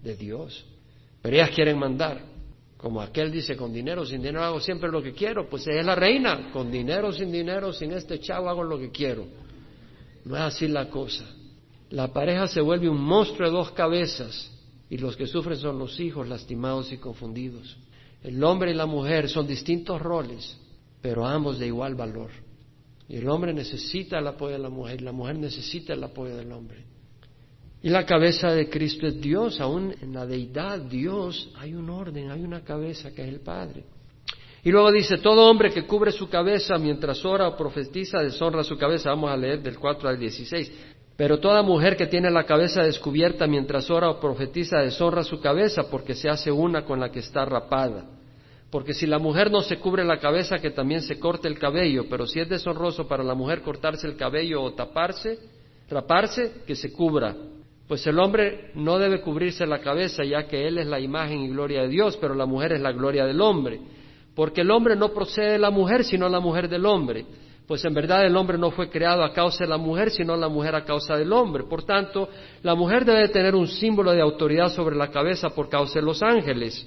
[0.00, 0.64] de Dios.
[1.20, 2.22] Pero ellas quieren mandar.
[2.76, 5.86] Como aquel dice, con dinero, sin dinero hago siempre lo que quiero, pues ella es
[5.86, 9.26] la reina, con dinero, sin dinero, sin este chavo hago lo que quiero.
[10.24, 11.24] No es así la cosa.
[11.88, 14.52] La pareja se vuelve un monstruo de dos cabezas
[14.88, 17.76] y los que sufren son los hijos lastimados y confundidos.
[18.22, 20.56] El hombre y la mujer son distintos roles,
[21.02, 22.30] pero ambos de igual valor.
[23.10, 26.36] Y el hombre necesita el apoyo de la mujer y la mujer necesita el apoyo
[26.36, 26.84] del hombre.
[27.82, 32.30] Y la cabeza de Cristo es Dios, aún en la deidad Dios hay un orden,
[32.30, 33.82] hay una cabeza que es el Padre.
[34.62, 38.78] Y luego dice, todo hombre que cubre su cabeza mientras ora o profetiza deshonra su
[38.78, 39.10] cabeza.
[39.10, 40.70] Vamos a leer del 4 al 16.
[41.16, 45.90] Pero toda mujer que tiene la cabeza descubierta mientras ora o profetiza deshonra su cabeza
[45.90, 48.19] porque se hace una con la que está rapada.
[48.70, 52.06] Porque si la mujer no se cubre la cabeza, que también se corte el cabello,
[52.08, 55.38] pero si es deshonroso para la mujer cortarse el cabello o taparse,
[55.90, 57.34] Traparse, que se cubra.
[57.88, 61.48] Pues el hombre no debe cubrirse la cabeza, ya que él es la imagen y
[61.48, 63.80] gloria de Dios, pero la mujer es la gloria del hombre.
[64.36, 67.26] Porque el hombre no procede de la mujer, sino la mujer del hombre.
[67.66, 70.48] Pues en verdad el hombre no fue creado a causa de la mujer, sino la
[70.48, 71.64] mujer a causa del hombre.
[71.64, 72.28] Por tanto,
[72.62, 76.22] la mujer debe tener un símbolo de autoridad sobre la cabeza por causa de los
[76.22, 76.86] ángeles.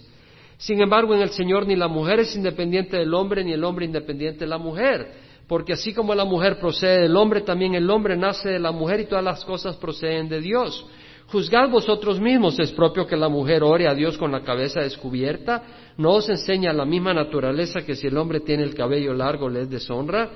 [0.58, 3.86] Sin embargo, en el Señor ni la mujer es independiente del hombre, ni el hombre
[3.86, 5.12] independiente de la mujer.
[5.48, 9.02] Porque así como la mujer procede del hombre, también el hombre nace de la mujer
[9.02, 10.86] y todas las cosas proceden de Dios.
[11.28, 15.64] Juzgad vosotros mismos, es propio que la mujer ore a Dios con la cabeza descubierta.
[15.98, 19.62] ¿No os enseña la misma naturaleza que si el hombre tiene el cabello largo le
[19.62, 20.30] es deshonra?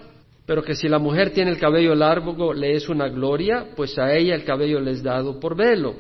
[0.45, 4.13] Pero que si la mujer tiene el cabello largo le es una gloria, pues a
[4.13, 5.93] ella el cabello le es dado por velo.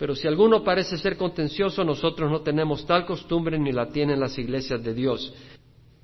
[0.00, 4.38] Pero si alguno parece ser contencioso, nosotros no tenemos tal costumbre ni la tienen las
[4.38, 5.30] iglesias de Dios.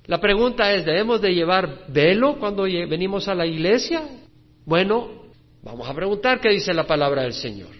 [0.05, 4.07] La pregunta es, ¿debemos de llevar velo cuando venimos a la iglesia?
[4.65, 5.23] Bueno,
[5.63, 7.71] vamos a preguntar qué dice la palabra del Señor.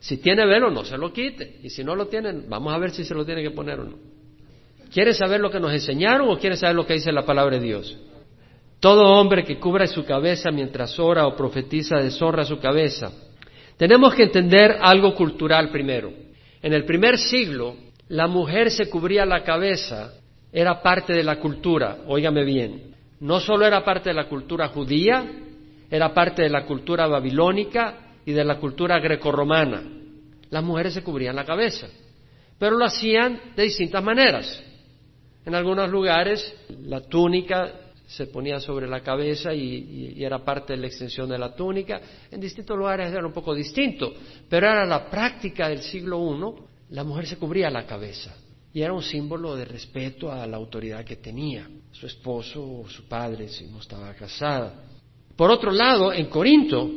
[0.00, 1.58] Si tiene velo, no se lo quite.
[1.62, 3.84] Y si no lo tienen, vamos a ver si se lo tiene que poner o
[3.84, 3.98] no.
[4.94, 7.66] ¿Quiere saber lo que nos enseñaron o quiere saber lo que dice la palabra de
[7.66, 7.98] Dios?
[8.80, 13.12] Todo hombre que cubra su cabeza mientras ora o profetiza deshonra su cabeza.
[13.76, 16.12] Tenemos que entender algo cultural primero.
[16.62, 17.76] En el primer siglo,
[18.08, 20.12] la mujer se cubría la cabeza,
[20.52, 22.94] era parte de la cultura, óigame bien.
[23.20, 25.24] No solo era parte de la cultura judía,
[25.90, 29.82] era parte de la cultura babilónica y de la cultura grecorromana.
[30.50, 31.88] Las mujeres se cubrían la cabeza,
[32.58, 34.62] pero lo hacían de distintas maneras.
[35.44, 37.72] En algunos lugares la túnica
[38.14, 42.00] se ponía sobre la cabeza y, era parte de la extensión de la túnica.
[42.30, 44.12] En distintos lugares era un poco distinto,
[44.48, 48.36] pero era la práctica del siglo I, la mujer se cubría la cabeza
[48.72, 53.08] y era un símbolo de respeto a la autoridad que tenía, su esposo o su
[53.08, 54.74] padre si no estaba casada.
[55.36, 56.88] Por otro lado, en Corinto,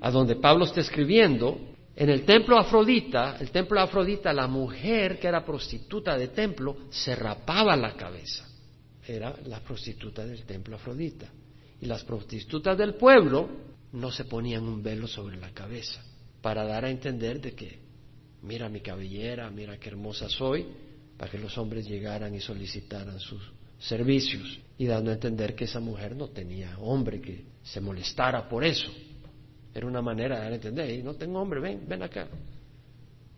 [0.00, 1.58] a donde Pablo está escribiendo,
[1.94, 7.14] en el templo Afrodita, el templo Afrodita, la mujer que era prostituta de templo se
[7.14, 8.51] rapaba la cabeza
[9.06, 11.28] era la prostituta del templo Afrodita.
[11.80, 13.48] Y las prostitutas del pueblo
[13.92, 16.02] no se ponían un velo sobre la cabeza
[16.40, 17.78] para dar a entender de que,
[18.42, 20.66] mira mi cabellera, mira qué hermosa soy,
[21.16, 23.42] para que los hombres llegaran y solicitaran sus
[23.78, 28.64] servicios y dando a entender que esa mujer no tenía hombre que se molestara por
[28.64, 28.90] eso.
[29.74, 32.28] Era una manera de dar a entender, no tengo hombre, ven, ven acá.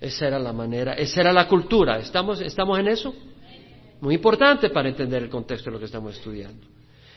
[0.01, 1.99] Esa era la manera, esa era la cultura.
[1.99, 3.15] ¿Estamos, estamos en eso?
[4.05, 6.67] Muy importante para entender el contexto de lo que estamos estudiando.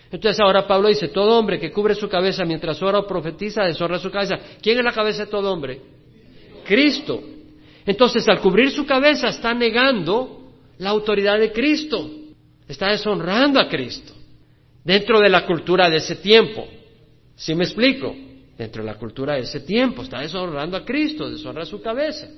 [0.09, 3.99] Entonces ahora Pablo dice, todo hombre que cubre su cabeza mientras ora o profetiza, deshonra
[3.99, 4.39] su cabeza.
[4.61, 5.81] ¿Quién es la cabeza de todo hombre?
[6.63, 7.21] Cristo.
[7.85, 12.09] Entonces al cubrir su cabeza está negando la autoridad de Cristo.
[12.65, 14.13] Está deshonrando a Cristo.
[14.81, 16.69] Dentro de la cultura de ese tiempo.
[17.35, 18.15] ¿Sí me explico?
[18.57, 22.29] Dentro de la cultura de ese tiempo está deshonrando a Cristo, deshonra su cabeza.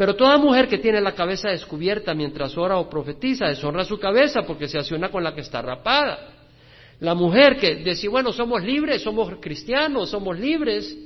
[0.00, 4.40] Pero toda mujer que tiene la cabeza descubierta mientras ora o profetiza deshonra su cabeza
[4.46, 6.38] porque se hace con la que está rapada.
[7.00, 10.96] La mujer que dice, bueno, somos libres, somos cristianos, somos libres,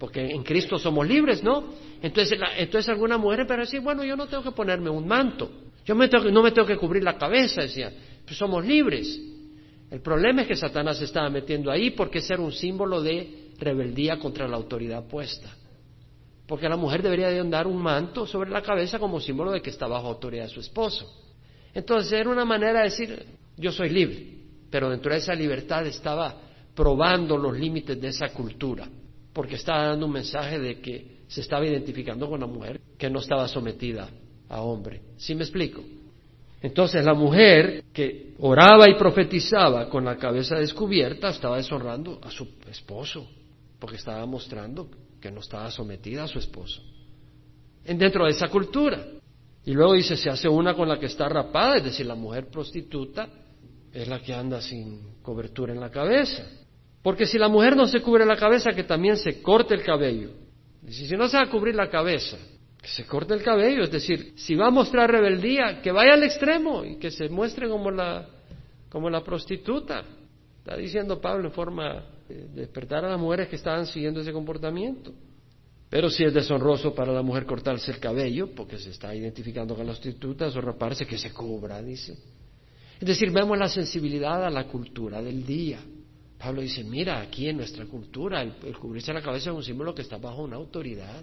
[0.00, 1.74] porque en Cristo somos libres, ¿no?
[2.02, 5.48] Entonces, entonces alguna mujer pero decir, bueno, yo no tengo que ponerme un manto,
[5.86, 7.92] yo no me tengo que cubrir la cabeza, decía,
[8.24, 9.16] pues somos libres.
[9.92, 13.52] El problema es que Satanás se estaba metiendo ahí porque ese era un símbolo de
[13.60, 15.54] rebeldía contra la autoridad puesta.
[16.46, 19.70] Porque la mujer debería de andar un manto sobre la cabeza como símbolo de que
[19.70, 21.10] está bajo autoridad de su esposo.
[21.72, 23.26] Entonces era una manera de decir,
[23.56, 24.26] yo soy libre,
[24.70, 26.36] pero dentro de esa libertad estaba
[26.74, 28.88] probando los límites de esa cultura,
[29.32, 33.20] porque estaba dando un mensaje de que se estaba identificando con la mujer que no
[33.20, 34.08] estaba sometida
[34.48, 35.00] a hombre.
[35.16, 35.82] ¿Sí me explico?
[36.60, 42.48] Entonces la mujer que oraba y profetizaba con la cabeza descubierta estaba deshonrando a su
[42.70, 43.26] esposo,
[43.78, 44.88] porque estaba mostrando
[45.24, 46.82] que no estaba sometida a su esposo.
[47.82, 49.02] En dentro de esa cultura.
[49.64, 52.50] Y luego dice, se hace una con la que está rapada, es decir, la mujer
[52.50, 53.26] prostituta
[53.90, 56.46] es la que anda sin cobertura en la cabeza.
[57.02, 60.28] Porque si la mujer no se cubre la cabeza, que también se corte el cabello.
[60.86, 62.36] Y si no se va a cubrir la cabeza,
[62.82, 63.84] que se corte el cabello.
[63.84, 67.66] Es decir, si va a mostrar rebeldía, que vaya al extremo y que se muestre
[67.66, 68.28] como la,
[68.90, 70.04] como la prostituta.
[70.58, 75.12] Está diciendo Pablo en forma despertar a las mujeres que estaban siguiendo ese comportamiento.
[75.90, 79.86] Pero si es deshonroso para la mujer cortarse el cabello, porque se está identificando con
[79.86, 82.16] las prostitutas, o raparse, que se cubra, dice.
[83.00, 85.78] Es decir, vemos la sensibilidad a la cultura del día.
[86.38, 89.94] Pablo dice, mira, aquí en nuestra cultura el, el, cubrirse la cabeza es un símbolo
[89.94, 91.22] que está bajo una autoridad.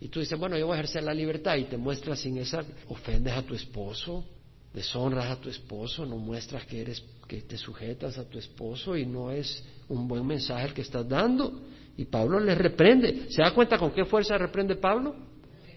[0.00, 2.64] Y tú dices, bueno, yo voy a ejercer la libertad y te muestras sin esa,
[2.88, 4.24] ofendes a tu esposo,
[4.72, 9.04] deshonras a tu esposo, no muestras que eres que te sujetas a tu esposo y
[9.04, 11.60] no es un buen mensaje el que estás dando.
[11.96, 13.26] Y Pablo les reprende.
[13.30, 15.14] ¿Se da cuenta con qué fuerza reprende Pablo?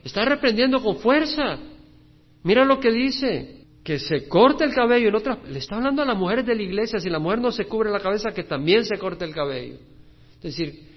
[0.03, 1.57] Está reprendiendo con fuerza.
[2.43, 5.09] Mira lo que dice, que se corte el cabello.
[5.09, 7.51] En otra, le está hablando a las mujeres de la iglesia, si la mujer no
[7.51, 9.77] se cubre la cabeza, que también se corte el cabello.
[10.35, 10.89] Es decir,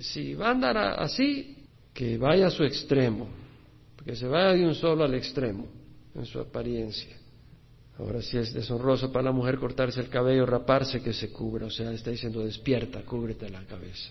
[0.00, 1.56] si va a andar así,
[1.92, 3.28] que vaya a su extremo,
[4.04, 5.66] que se vaya de un solo al extremo
[6.14, 7.19] en su apariencia.
[8.00, 11.66] Ahora si es deshonroso para la mujer cortarse el cabello, raparse, que se cubra.
[11.66, 14.10] O sea, está diciendo, despierta, cúbrete la cabeza.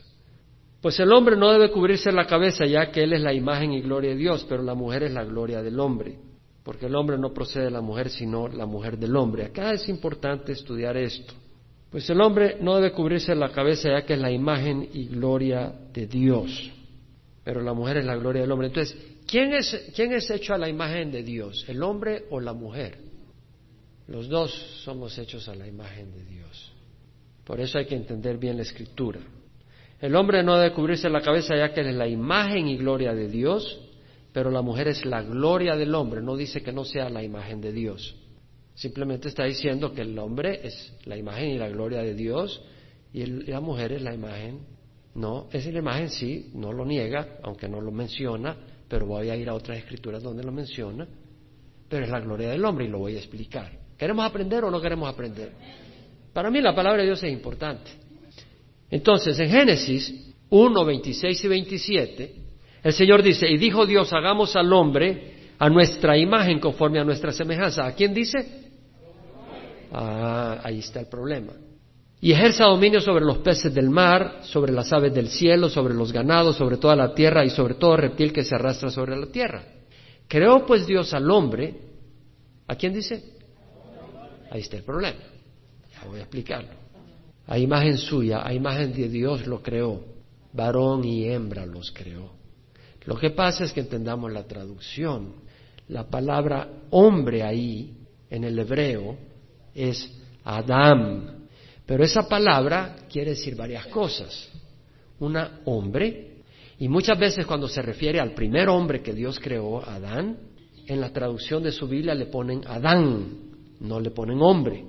[0.81, 3.81] Pues el hombre no debe cubrirse la cabeza, ya que él es la imagen y
[3.81, 6.17] gloria de Dios, pero la mujer es la gloria del hombre.
[6.63, 9.45] Porque el hombre no procede de la mujer, sino la mujer del hombre.
[9.45, 11.33] Acá es importante estudiar esto.
[11.89, 15.73] Pues el hombre no debe cubrirse la cabeza, ya que es la imagen y gloria
[15.91, 16.71] de Dios.
[17.43, 18.67] Pero la mujer es la gloria del hombre.
[18.67, 21.65] Entonces, ¿quién es, quién es hecho a la imagen de Dios?
[21.67, 23.08] ¿El hombre o la mujer?
[24.09, 24.51] Los dos
[24.83, 26.71] somos hechos a la imagen de Dios.
[27.45, 29.19] Por eso hay que entender bien la escritura.
[30.01, 33.27] El hombre no debe cubrirse la cabeza ya que es la imagen y gloria de
[33.27, 33.79] Dios,
[34.33, 36.23] pero la mujer es la gloria del hombre.
[36.23, 38.15] No dice que no sea la imagen de Dios.
[38.73, 42.63] Simplemente está diciendo que el hombre es la imagen y la gloria de Dios
[43.13, 44.61] y la mujer es la imagen.
[45.13, 49.35] No, es la imagen sí, no lo niega, aunque no lo menciona, pero voy a
[49.35, 51.07] ir a otras escrituras donde lo menciona.
[51.87, 53.78] Pero es la gloria del hombre y lo voy a explicar.
[53.99, 55.51] ¿Queremos aprender o no queremos aprender?
[56.31, 57.91] Para mí la palabra de Dios es importante.
[58.89, 62.35] Entonces, en Génesis 1, 26 y 27,
[62.81, 67.33] el Señor dice, y dijo Dios, hagamos al hombre a nuestra imagen conforme a nuestra
[67.33, 67.85] semejanza.
[67.85, 68.69] ¿A quién dice?
[69.91, 71.51] Ah, ahí está el problema.
[72.21, 76.13] Y ejerza dominio sobre los peces del mar, sobre las aves del cielo, sobre los
[76.13, 79.61] ganados, sobre toda la tierra y sobre todo reptil que se arrastra sobre la tierra.
[80.25, 81.75] Creó pues Dios al hombre.
[82.65, 83.38] ¿A quién dice?
[84.49, 85.19] Ahí está el problema.
[85.93, 86.71] Ya voy a explicarlo.
[87.47, 90.03] A imagen suya, a imagen de Dios lo creó.
[90.53, 92.31] Varón y hembra los creó.
[93.05, 95.33] Lo que pasa es que entendamos la traducción.
[95.87, 97.97] La palabra hombre ahí,
[98.29, 99.17] en el hebreo,
[99.73, 100.11] es
[100.43, 101.47] Adam.
[101.85, 104.49] Pero esa palabra quiere decir varias cosas.
[105.19, 106.43] Una, hombre.
[106.77, 110.37] Y muchas veces cuando se refiere al primer hombre que Dios creó, Adán,
[110.85, 113.48] en la traducción de su Biblia le ponen Adán
[113.79, 114.85] no le ponen hombre.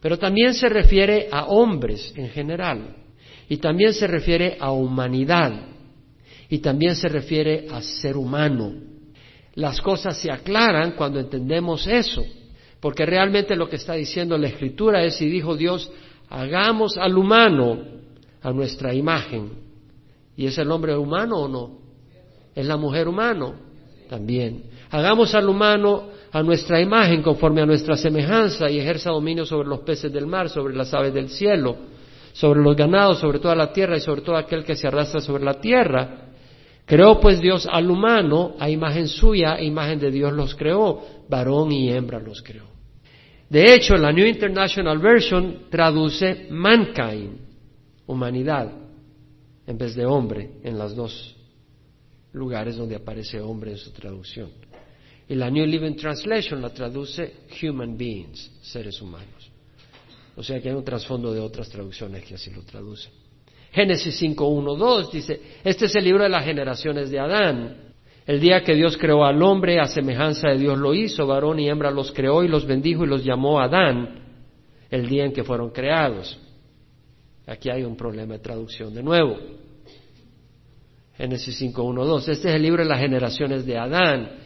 [0.00, 2.96] Pero también se refiere a hombres en general.
[3.48, 5.52] Y también se refiere a humanidad.
[6.48, 8.72] Y también se refiere a ser humano.
[9.54, 12.24] Las cosas se aclaran cuando entendemos eso.
[12.80, 15.90] Porque realmente lo que está diciendo la Escritura es, y dijo Dios,
[16.28, 17.78] hagamos al humano
[18.42, 19.50] a nuestra imagen.
[20.36, 21.78] ¿Y es el hombre humano o no?
[22.54, 23.54] ¿Es la mujer humano?
[24.08, 24.64] También.
[24.90, 29.80] Hagamos al humano a nuestra imagen, conforme a nuestra semejanza, y ejerza dominio sobre los
[29.80, 31.74] peces del mar, sobre las aves del cielo,
[32.34, 35.42] sobre los ganados, sobre toda la tierra y sobre todo aquel que se arrastra sobre
[35.42, 36.26] la tierra.
[36.84, 41.72] Creó pues Dios al humano, a imagen suya, a imagen de Dios los creó, varón
[41.72, 42.66] y hembra los creó.
[43.48, 47.38] De hecho, la New International Version traduce mankind,
[48.06, 48.70] humanidad,
[49.66, 51.34] en vez de hombre, en los dos
[52.34, 54.50] lugares donde aparece hombre en su traducción.
[55.28, 59.50] Y la New Living Translation la traduce human beings, seres humanos.
[60.36, 63.10] O sea que hay un trasfondo de otras traducciones que así lo traducen.
[63.72, 67.76] Génesis 5.1.2 dice, este es el libro de las generaciones de Adán.
[68.26, 71.68] El día que Dios creó al hombre, a semejanza de Dios lo hizo, varón y
[71.68, 74.20] hembra los creó y los bendijo y los llamó Adán,
[74.90, 76.38] el día en que fueron creados.
[77.46, 79.38] Aquí hay un problema de traducción de nuevo.
[81.16, 84.45] Génesis 5.1.2, este es el libro de las generaciones de Adán.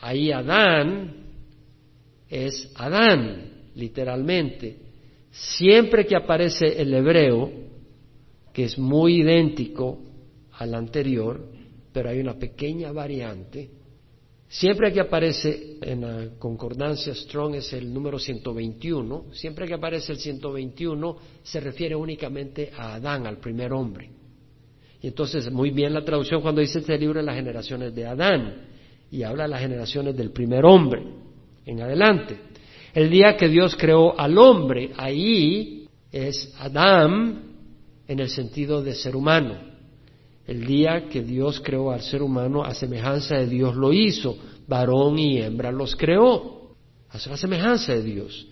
[0.00, 1.26] Ahí Adán
[2.28, 4.76] es Adán, literalmente.
[5.30, 7.52] Siempre que aparece el hebreo,
[8.52, 9.98] que es muy idéntico
[10.52, 11.40] al anterior,
[11.92, 13.70] pero hay una pequeña variante,
[14.48, 20.18] siempre que aparece en la concordancia Strong es el número 121, siempre que aparece el
[20.18, 24.10] 121 se refiere únicamente a Adán, al primer hombre.
[25.02, 28.75] Y entonces, muy bien la traducción cuando dice este libro de las generaciones de Adán
[29.16, 31.02] y habla de las generaciones del primer hombre
[31.64, 32.38] en adelante.
[32.92, 37.44] El día que Dios creó al hombre, ahí es Adán
[38.06, 39.54] en el sentido de ser humano.
[40.46, 44.36] El día que Dios creó al ser humano, a semejanza de Dios lo hizo,
[44.68, 46.74] varón y hembra los creó,
[47.08, 48.46] a la semejanza de Dios.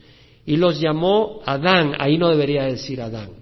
[0.46, 3.32] Y los llamó Adán, ahí no debería decir Adán.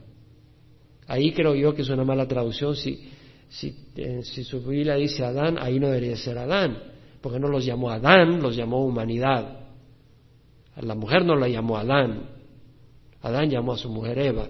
[1.07, 3.11] Ahí creo yo que es una mala traducción, si,
[3.49, 6.91] si, eh, si su Biblia dice Adán, ahí no debería ser Adán
[7.23, 9.61] porque no los llamó Adán, los llamó humanidad.
[10.75, 12.31] A la mujer no la llamó Adán,
[13.23, 14.49] Adán llamó a su mujer Eva.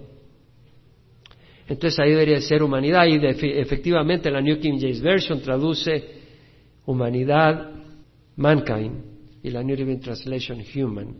[1.68, 6.22] Entonces ahí debería ser humanidad y efectivamente la New King James Version traduce
[6.86, 7.70] humanidad,
[8.36, 9.04] mankind,
[9.42, 11.16] y la New Living Translation human,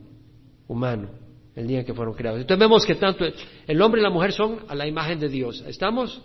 [0.69, 1.09] humano,
[1.55, 2.41] el día en que fueron creados.
[2.41, 3.25] Entonces vemos que tanto
[3.67, 5.63] el hombre y la mujer son a la imagen de Dios.
[5.67, 6.23] ¿Estamos?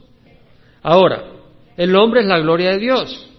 [0.82, 1.24] Ahora,
[1.76, 3.30] el hombre es la gloria de Dios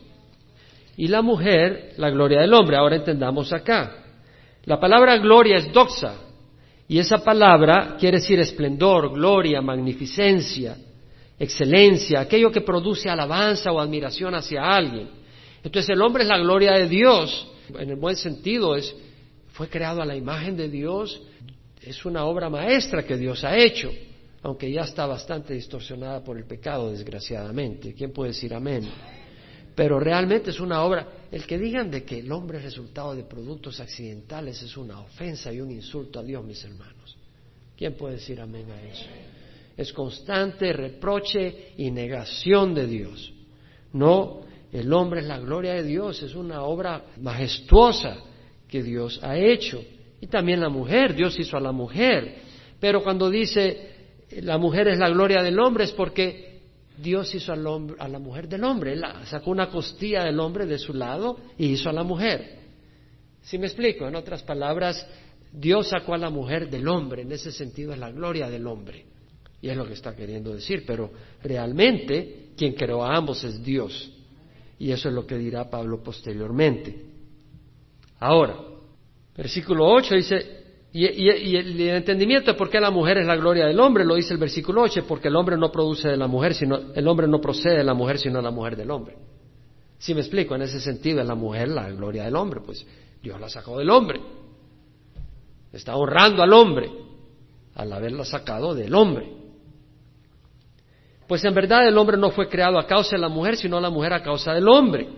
[0.99, 2.77] y la mujer la gloria del hombre.
[2.77, 4.05] Ahora entendamos acá.
[4.65, 6.17] La palabra gloria es doxa
[6.89, 10.77] y esa palabra quiere decir esplendor, gloria, magnificencia,
[11.39, 15.09] excelencia, aquello que produce alabanza o admiración hacia alguien.
[15.63, 18.95] Entonces el hombre es la gloria de Dios, en el buen sentido, es,
[19.53, 21.23] fue creado a la imagen de Dios,
[21.81, 23.91] es una obra maestra que Dios ha hecho,
[24.43, 27.95] aunque ya está bastante distorsionada por el pecado, desgraciadamente.
[27.95, 28.89] ¿Quién puede decir amén?
[29.79, 33.23] Pero realmente es una obra, el que digan de que el hombre es resultado de
[33.23, 37.17] productos accidentales es una ofensa y un insulto a Dios, mis hermanos.
[37.77, 39.05] ¿Quién puede decir amén a eso?
[39.77, 43.33] Es constante reproche y negación de Dios.
[43.93, 44.41] No
[44.73, 48.17] el hombre es la gloria de Dios, es una obra majestuosa
[48.67, 49.81] que Dios ha hecho.
[50.21, 52.39] Y también la mujer, Dios hizo a la mujer.
[52.81, 53.95] Pero cuando dice
[54.43, 56.48] la mujer es la gloria del hombre es porque
[57.01, 58.93] Dios hizo al hombre, a la mujer del hombre.
[58.93, 62.59] Él sacó una costilla del hombre de su lado y hizo a la mujer.
[63.43, 64.07] ¿Sí me explico?
[64.07, 65.07] En otras palabras,
[65.53, 67.23] Dios sacó a la mujer del hombre.
[67.23, 69.07] En ese sentido es la gloria del hombre.
[69.61, 70.85] Y es lo que está queriendo decir.
[70.87, 71.11] Pero
[71.43, 74.13] realmente quien creó a ambos es Dios.
[74.79, 77.05] Y eso es lo que dirá Pablo posteriormente.
[78.21, 78.57] Ahora,
[79.37, 80.58] versículo 8 dice,
[80.93, 81.05] y,
[81.57, 84.41] el entendimiento de por qué la mujer es la gloria del hombre, lo dice el
[84.41, 87.79] versículo 8, porque el hombre no produce de la mujer, sino, el hombre no procede
[87.79, 89.17] de la mujer, sino la mujer del hombre.
[89.99, 92.87] Si me explico, en ese sentido es la mujer la gloria del hombre, pues
[93.23, 94.21] Dios la sacó del hombre.
[95.73, 96.91] Está honrando al hombre
[97.75, 99.33] al haberla sacado del hombre.
[101.29, 103.91] Pues en verdad el hombre no fue creado a causa de la mujer, sino la
[103.91, 105.09] mujer a causa del hombre.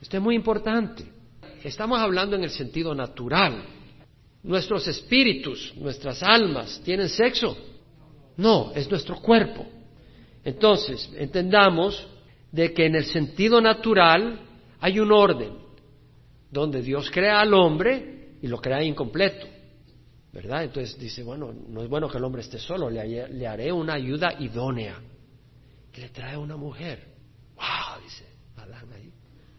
[0.00, 1.04] Esto es muy importante.
[1.62, 3.62] Estamos hablando en el sentido natural.
[4.42, 7.56] Nuestros espíritus, nuestras almas, ¿tienen sexo?
[8.36, 9.66] No, es nuestro cuerpo.
[10.44, 12.06] Entonces, entendamos
[12.52, 14.40] de que en el sentido natural
[14.80, 15.52] hay un orden,
[16.50, 19.46] donde Dios crea al hombre y lo crea incompleto.
[20.32, 20.64] ¿Verdad?
[20.64, 24.34] Entonces dice, bueno, no es bueno que el hombre esté solo, le, haré una ayuda
[24.38, 25.00] idónea
[25.98, 27.04] le trae una mujer.
[27.56, 28.02] ¡Wow!
[28.02, 28.24] Dice
[28.56, 29.12] Adán ahí.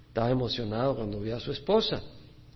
[0.07, 2.01] Estaba emocionado cuando vio a su esposa.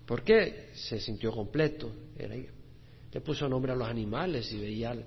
[0.06, 0.70] ¿Por qué?
[0.74, 1.92] Se sintió completo.
[2.18, 5.06] Era, le puso nombre a los animales y veía al,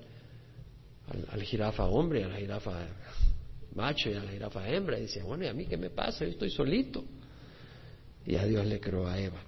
[1.28, 2.86] al, jirafa hombre, al jirafa
[3.74, 4.98] macho y a la jirafa hembra.
[4.98, 6.24] Y decía, bueno, ¿y a mí qué me pasa?
[6.24, 7.04] Yo estoy solito.
[8.24, 9.40] Y a Dios le creó a Eva.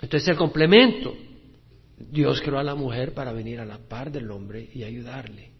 [0.00, 1.14] Entonces el complemento.
[1.98, 5.50] Dios creó a la mujer para venir a la par del hombre y ayudarle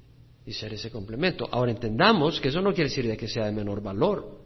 [0.47, 1.49] y ser ese complemento.
[1.51, 4.41] Ahora entendamos que eso no quiere decir de que sea de menor valor.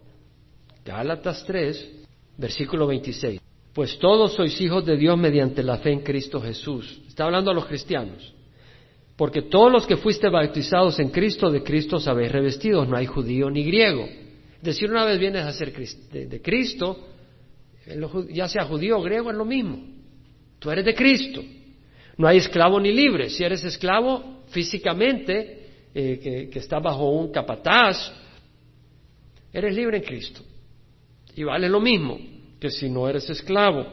[0.85, 1.93] Gálatas 3,
[2.37, 3.44] versículo 26.
[3.75, 7.03] Pues todos sois hijos de Dios mediante la fe en Cristo Jesús.
[7.09, 8.33] Está hablando a los cristianos.
[9.17, 13.07] Porque todos los que fuiste bautizados en Cristo, de Cristo os habéis revestidos, no hay
[13.07, 14.09] judío ni griego.
[14.63, 17.09] Decir, una vez vienes a ser de Cristo,
[18.31, 19.79] ya sea judío o griego, es lo mismo.
[20.61, 21.43] Tú eres de Cristo.
[22.17, 23.29] No hay esclavo ni libre.
[23.29, 28.13] Si eres esclavo físicamente, eh, que, está bajo un capataz,
[29.53, 30.43] eres libre en Cristo.
[31.35, 32.34] Y vale lo mismo
[32.65, 33.85] que si no eres esclavo.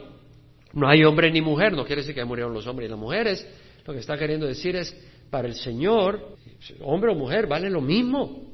[0.72, 3.46] No hay hombre ni mujer, no quiere decir que murieron los hombres y las mujeres.
[3.84, 4.96] Lo que está queriendo decir es,
[5.28, 6.36] para el Señor,
[6.80, 8.50] hombre o mujer, vale lo mismo.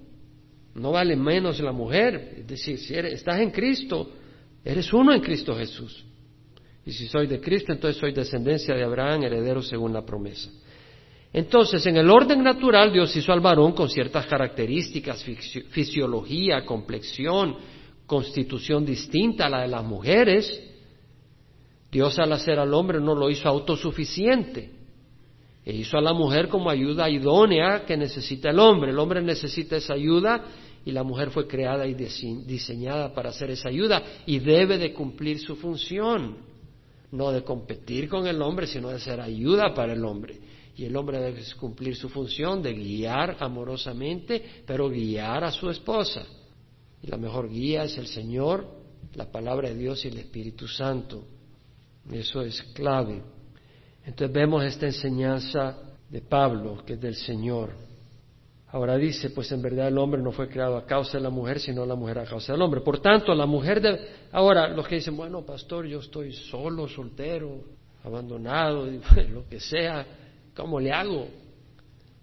[0.75, 2.35] No vale menos la mujer.
[2.39, 4.11] Es decir, si eres, estás en Cristo,
[4.65, 6.05] eres uno en Cristo Jesús.
[6.85, 10.51] Y si soy de Cristo, entonces soy descendencia de Abraham, heredero según la promesa.
[11.33, 15.25] Entonces, en el orden natural, Dios hizo al varón con ciertas características,
[15.71, 17.57] fisiología, complexión,
[18.09, 20.61] constitución distinta a la de las mujeres.
[21.93, 24.73] Dios al hacer al hombre no lo hizo autosuficiente.
[25.65, 28.91] E hizo a la mujer como ayuda idónea que necesita el hombre.
[28.91, 30.43] El hombre necesita esa ayuda
[30.85, 35.39] y la mujer fue creada y diseñada para hacer esa ayuda y debe de cumplir
[35.39, 36.39] su función.
[37.13, 40.39] No de competir con el hombre, sino de ser ayuda para el hombre.
[40.77, 46.25] Y el hombre debe cumplir su función de guiar amorosamente, pero guiar a su esposa.
[47.03, 48.67] Y la mejor guía es el Señor,
[49.15, 51.25] la palabra de Dios y el Espíritu Santo.
[52.11, 53.23] Eso es clave.
[54.05, 55.77] Entonces vemos esta enseñanza
[56.09, 57.71] de Pablo, que es del Señor.
[58.71, 61.59] Ahora dice, pues en verdad el hombre no fue creado a causa de la mujer,
[61.59, 62.81] sino la mujer a causa del hombre.
[62.83, 63.99] Por tanto, la mujer de...
[64.33, 67.63] Ahora, los que dicen, bueno, pastor, yo estoy solo, soltero,
[68.05, 68.87] abandonado,
[69.31, 70.07] lo que sea,
[70.59, 71.29] ¿Cómo le hago?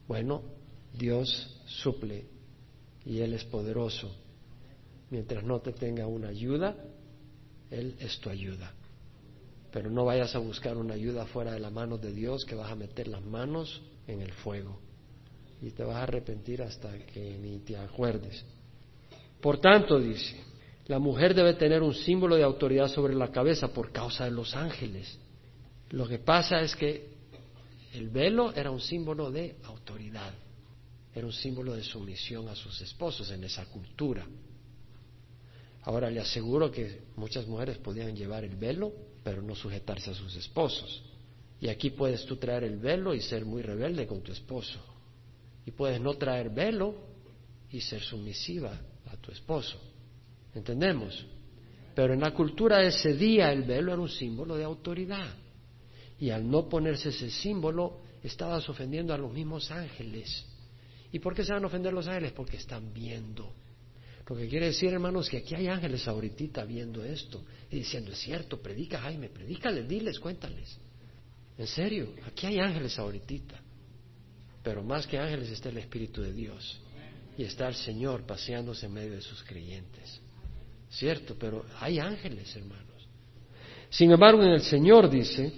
[0.09, 0.41] Bueno,
[0.91, 2.25] Dios suple
[3.05, 4.13] y Él es poderoso.
[5.15, 6.75] Mientras no te tenga una ayuda,
[7.71, 8.73] Él es tu ayuda.
[9.71, 12.69] Pero no vayas a buscar una ayuda fuera de la mano de Dios que vas
[12.69, 14.77] a meter las manos en el fuego
[15.61, 18.43] y te vas a arrepentir hasta que ni te acuerdes.
[19.39, 20.35] Por tanto, dice,
[20.87, 24.53] la mujer debe tener un símbolo de autoridad sobre la cabeza por causa de los
[24.53, 25.17] ángeles.
[25.91, 27.07] Lo que pasa es que
[27.93, 30.33] el velo era un símbolo de autoridad,
[31.13, 34.27] era un símbolo de sumisión a sus esposos en esa cultura.
[35.85, 38.91] Ahora le aseguro que muchas mujeres podían llevar el velo,
[39.23, 41.03] pero no sujetarse a sus esposos.
[41.61, 44.79] Y aquí puedes tú traer el velo y ser muy rebelde con tu esposo.
[45.63, 46.95] Y puedes no traer velo
[47.69, 49.79] y ser sumisiva a tu esposo.
[50.55, 51.23] ¿Entendemos?
[51.93, 55.35] Pero en la cultura de ese día el velo era un símbolo de autoridad.
[56.19, 60.45] Y al no ponerse ese símbolo, estabas ofendiendo a los mismos ángeles.
[61.11, 62.31] ¿Y por qué se van a ofender los ángeles?
[62.31, 63.53] Porque están viendo
[64.27, 68.19] lo que quiere decir, hermanos, que aquí hay ángeles ahorita viendo esto y diciendo, es
[68.19, 70.79] cierto, predica Jaime, predícales, diles, cuéntales.
[71.57, 73.61] En serio, aquí hay ángeles ahorita.
[74.63, 76.81] Pero más que ángeles está el Espíritu de Dios
[77.37, 80.19] y está el Señor paseándose en medio de sus creyentes.
[80.89, 83.07] Cierto, pero hay ángeles, hermanos.
[83.89, 85.53] Sin embargo, en el Señor dice,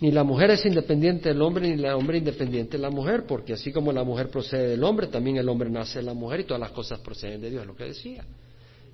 [0.00, 3.52] ni la mujer es independiente del hombre, ni el hombre independiente de la mujer, porque
[3.52, 6.44] así como la mujer procede del hombre, también el hombre nace de la mujer y
[6.44, 8.24] todas las cosas proceden de Dios, es lo que decía.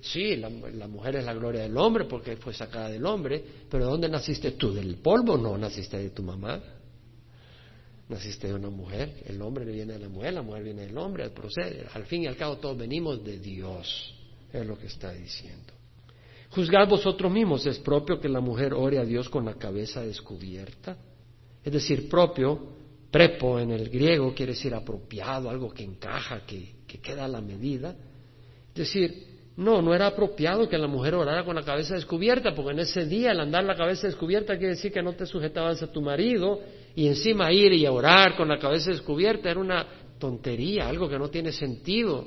[0.01, 3.91] Sí, la, mujer es la gloria del hombre porque fue sacada del hombre, pero ¿de
[3.91, 4.73] dónde naciste tú?
[4.73, 5.37] ¿Del polvo?
[5.37, 6.61] No, naciste de tu mamá.
[8.09, 11.29] Naciste de una mujer, el hombre viene de la mujer, la mujer viene del hombre,
[11.29, 11.85] procede.
[11.93, 14.13] Al fin y al cabo todos venimos de Dios,
[14.53, 15.73] es lo que está diciendo.
[16.57, 20.97] Juzgad vosotros mismos, es propio que la mujer ore a Dios con la cabeza descubierta.
[21.63, 22.59] Es decir, propio,
[23.11, 27.95] prepo en el griego quiere decir apropiado, algo que encaja, que, queda a la medida.
[28.69, 32.71] Es decir, no, no era apropiado que la mujer orara con la cabeza descubierta, porque
[32.71, 35.91] en ese día el andar la cabeza descubierta quiere decir que no te sujetabas a
[35.91, 36.59] tu marido
[36.95, 39.85] y encima ir y orar con la cabeza descubierta era una
[40.17, 42.25] tontería, algo que no tiene sentido.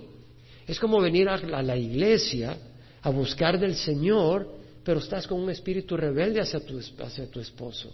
[0.69, 2.57] Es como venir a la iglesia
[3.03, 4.49] a buscar del Señor,
[4.85, 7.93] pero estás con un espíritu rebelde hacia tu, hacia tu esposo.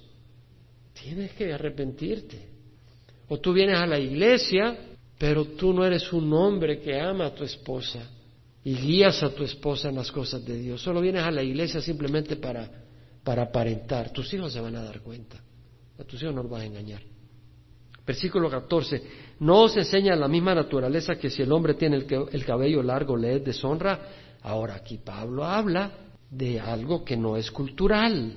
[0.92, 2.48] Tienes que arrepentirte.
[3.28, 4.76] O tú vienes a la iglesia,
[5.18, 8.08] pero tú no eres un hombre que ama a tu esposa
[8.64, 10.82] y guías a tu esposa en las cosas de Dios.
[10.82, 12.68] Solo vienes a la iglesia simplemente para,
[13.22, 14.10] para aparentar.
[14.10, 15.40] Tus hijos se van a dar cuenta.
[15.98, 17.02] A tus hijos no los vas a engañar.
[18.06, 19.02] Versículo 14.
[19.40, 23.16] No os enseña la misma naturaleza que si el hombre tiene el, el cabello largo
[23.16, 25.90] le es deshonra Ahora aquí Pablo habla
[26.30, 28.32] de algo que no es cultural,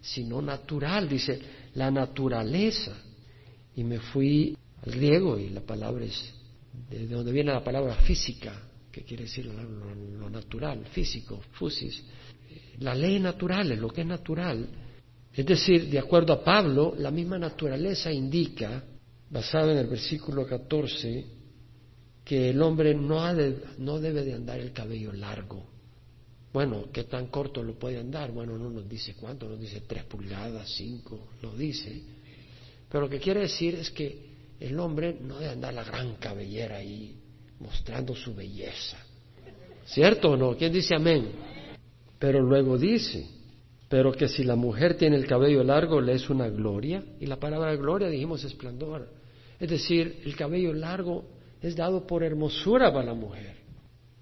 [0.00, 1.40] sino natural, dice
[1.74, 2.96] la naturaleza.
[3.74, 4.56] Y me fui
[4.86, 6.32] al griego y la palabra es
[6.88, 8.54] de donde viene la palabra física,
[8.92, 12.04] que quiere decir lo, natural, físico, fusis.
[12.78, 14.64] La ley natural es lo que es natural.
[15.32, 18.84] Es decir, de acuerdo a Pablo, la misma naturaleza indica,
[19.28, 21.37] basada en el versículo 14,
[22.28, 23.18] que el hombre no,
[23.78, 25.64] no debe de andar el cabello largo.
[26.52, 28.32] Bueno, ¿qué tan corto lo puede andar?
[28.32, 32.02] Bueno, no nos dice cuánto, nos dice tres pulgadas, cinco, lo dice.
[32.86, 34.26] Pero lo que quiere decir es que
[34.60, 37.16] el hombre no debe andar la gran cabellera ahí
[37.60, 38.98] mostrando su belleza.
[39.86, 40.54] ¿Cierto o no?
[40.54, 41.30] ¿Quién dice amén?
[42.18, 43.26] Pero luego dice,
[43.88, 47.40] pero que si la mujer tiene el cabello largo le es una gloria, y la
[47.40, 49.08] palabra gloria dijimos esplendor.
[49.58, 53.56] Es decir, el cabello largo es dado por hermosura para la mujer.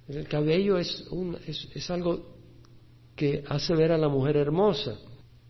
[0.08, 2.36] El cabello es, un, es, algo
[3.16, 4.98] que hace ver a la mujer hermosa.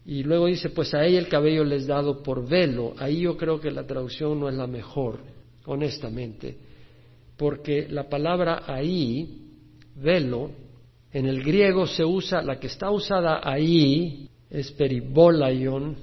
[0.05, 2.95] Y luego dice, pues a ella el cabello le es dado por velo.
[2.99, 5.21] Ahí yo creo que la traducción no es la mejor,
[5.67, 6.57] honestamente,
[7.37, 9.43] porque la palabra ahí,
[9.97, 10.51] velo,
[11.13, 15.97] en el griego se usa, la que está usada ahí es peribolayon,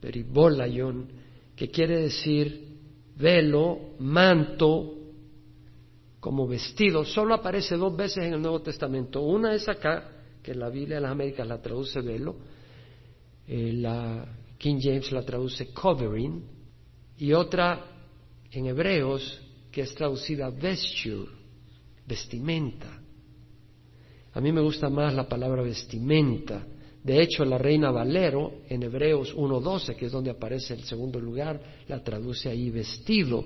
[0.00, 1.08] peribolayon,
[1.56, 2.68] que quiere decir
[3.16, 4.99] velo, manto,
[6.20, 9.22] como vestido solo aparece dos veces en el Nuevo Testamento.
[9.22, 10.10] Una es acá,
[10.42, 12.36] que la Biblia de las Américas la traduce velo,
[13.48, 14.26] eh, la
[14.58, 16.44] King James la traduce covering,
[17.18, 17.84] y otra
[18.50, 19.40] en Hebreos
[19.70, 21.30] que es traducida vesture,
[22.06, 23.00] vestimenta.
[24.32, 26.66] A mí me gusta más la palabra vestimenta.
[27.02, 31.60] De hecho, la reina Valero en Hebreos 1.12, que es donde aparece el segundo lugar,
[31.88, 33.44] la traduce ahí vestido.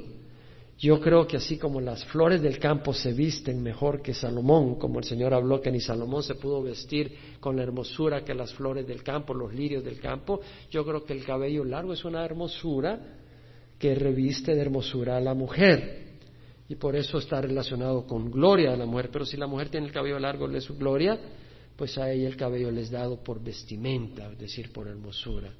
[0.78, 4.98] Yo creo que así como las flores del campo se visten mejor que Salomón, como
[4.98, 8.86] el Señor habló que ni Salomón se pudo vestir con la hermosura que las flores
[8.86, 13.00] del campo, los lirios del campo, yo creo que el cabello largo es una hermosura
[13.78, 16.04] que reviste de hermosura a la mujer.
[16.68, 19.10] Y por eso está relacionado con gloria de la mujer.
[19.12, 21.18] Pero si la mujer tiene el cabello largo de su gloria,
[21.76, 25.52] pues a ella el cabello le es dado por vestimenta, es decir, por hermosura.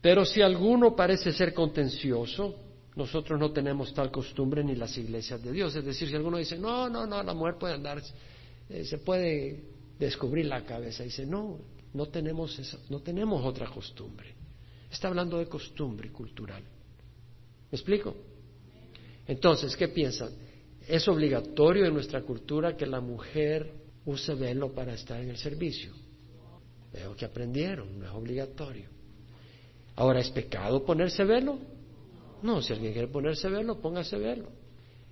[0.00, 2.54] Pero si alguno parece ser contencioso,
[2.96, 5.74] nosotros no tenemos tal costumbre ni las iglesias de Dios.
[5.74, 8.02] Es decir, si alguno dice, no, no, no, la mujer puede andar,
[8.68, 9.64] eh, se puede
[9.98, 11.04] descubrir la cabeza.
[11.04, 11.58] Dice, no,
[11.94, 14.34] no tenemos, esa, no tenemos otra costumbre.
[14.90, 16.62] Está hablando de costumbre cultural.
[17.70, 18.14] ¿Me explico?
[19.26, 20.30] Entonces, ¿qué piensan?
[20.88, 23.72] ¿Es obligatorio en nuestra cultura que la mujer
[24.04, 25.92] use velo para estar en el servicio?
[26.92, 28.88] Veo que aprendieron, no es obligatorio.
[29.94, 31.58] Ahora, ¿es pecado ponerse velo?
[32.42, 34.48] No, si alguien quiere ponerse velo, póngase velo.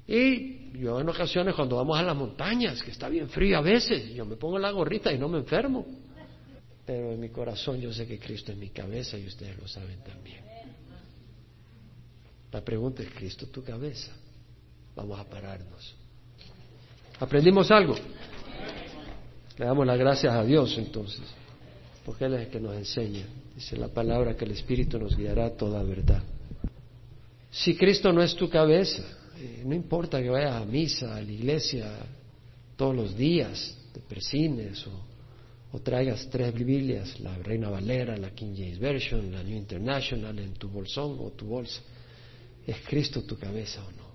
[0.07, 4.15] Y yo en ocasiones cuando vamos a las montañas, que está bien frío a veces,
[4.15, 5.85] yo me pongo la gorrita y no me enfermo.
[6.87, 10.03] Pero en mi corazón yo sé que Cristo es mi cabeza y ustedes lo saben
[10.03, 10.43] también.
[12.51, 14.11] La pregunta es, ¿Cristo tu cabeza?
[14.97, 15.95] Vamos a pararnos.
[17.21, 17.95] ¿Aprendimos algo?
[19.59, 21.21] Le damos las gracias a Dios entonces,
[22.07, 23.27] porque Él es el que nos enseña.
[23.55, 26.23] Dice la palabra que el Espíritu nos guiará a toda verdad.
[27.51, 29.03] Si Cristo no es tu cabeza,
[29.39, 31.91] eh, no importa que vayas a misa, a la iglesia
[32.77, 35.09] todos los días, te persines o,
[35.73, 40.55] o traigas tres Biblias, la Reina Valera, la King James Version, la New International en
[40.55, 41.81] tu bolsón o tu bolsa.
[42.67, 44.09] ¿Es Cristo tu cabeza o no?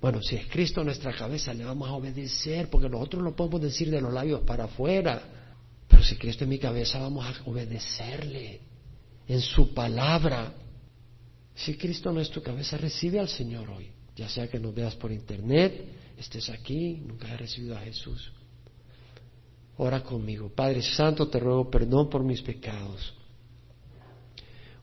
[0.00, 3.90] Bueno, si es Cristo nuestra cabeza, le vamos a obedecer, porque nosotros lo podemos decir
[3.90, 5.22] de los labios para afuera.
[5.88, 8.60] Pero si Cristo es mi cabeza, vamos a obedecerle
[9.26, 10.52] en su palabra.
[11.54, 13.90] Si Cristo no es tu cabeza, recibe al Señor hoy.
[14.16, 15.84] Ya sea que nos veas por internet,
[16.16, 18.32] estés aquí, nunca has recibido a Jesús.
[19.76, 20.48] Ora conmigo.
[20.54, 23.14] Padre Santo, te ruego perdón por mis pecados.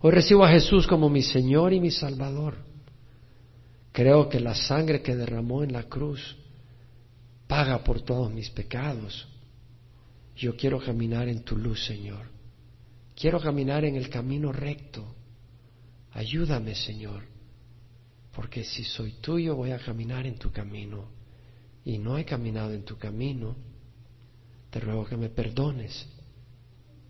[0.01, 2.57] Hoy recibo a Jesús como mi Señor y mi Salvador.
[3.91, 6.37] Creo que la sangre que derramó en la cruz
[7.47, 9.27] paga por todos mis pecados.
[10.35, 12.27] Yo quiero caminar en tu luz, Señor.
[13.15, 15.15] Quiero caminar en el camino recto.
[16.11, 17.23] Ayúdame, Señor,
[18.33, 21.09] porque si soy tuyo voy a caminar en tu camino
[21.85, 23.55] y no he caminado en tu camino,
[24.69, 26.07] te ruego que me perdones.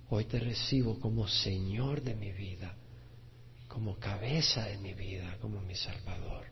[0.09, 2.75] Hoy te recibo como Señor de mi vida
[3.71, 6.45] como cabeza de mi vida, como mi Salvador.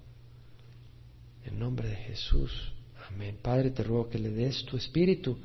[1.44, 2.74] En nombre de Jesús,
[3.10, 3.40] amén.
[3.42, 5.38] Padre, te ruego que le des tu espíritu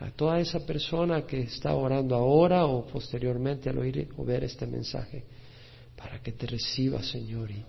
[0.00, 4.66] a toda esa persona que está orando ahora o posteriormente al oír o ver este
[4.66, 5.24] mensaje,
[6.02, 7.64] para que te reciba, Señor, y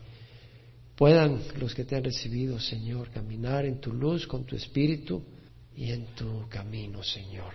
[0.96, 5.24] puedan los que te han recibido, Señor, caminar en tu luz con tu espíritu
[5.76, 7.54] y en tu camino, Señor.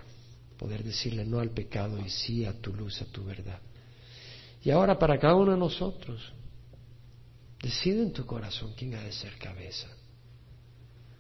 [0.57, 3.61] Poder decirle no al pecado y sí a tu luz, a tu verdad.
[4.62, 6.33] Y ahora para cada uno de nosotros,
[7.61, 9.89] decide en tu corazón quién ha de ser cabeza.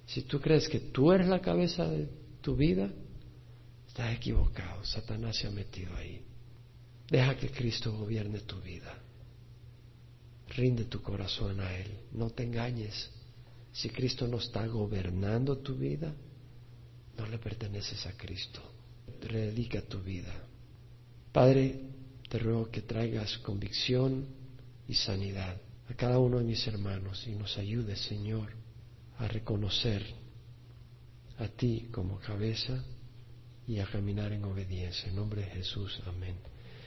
[0.06, 2.08] Si tú crees que tú eres la cabeza de
[2.40, 2.90] tu vida,
[3.88, 4.84] estás equivocado.
[4.84, 6.22] Satanás se ha metido ahí.
[7.10, 9.02] Deja que Cristo gobierne tu vida.
[10.56, 11.90] Rinde tu corazón a Él.
[12.12, 13.10] No te engañes.
[13.72, 16.14] Si Cristo no está gobernando tu vida,
[17.16, 18.60] no le perteneces a Cristo.
[19.20, 20.32] Dedica tu vida.
[21.32, 21.80] Padre,
[22.28, 24.26] te ruego que traigas convicción
[24.86, 28.50] y sanidad a cada uno de mis hermanos y nos ayudes, Señor,
[29.18, 30.04] a reconocer
[31.38, 32.84] a ti como cabeza
[33.66, 35.08] y a caminar en obediencia.
[35.08, 36.36] En nombre de Jesús, amén.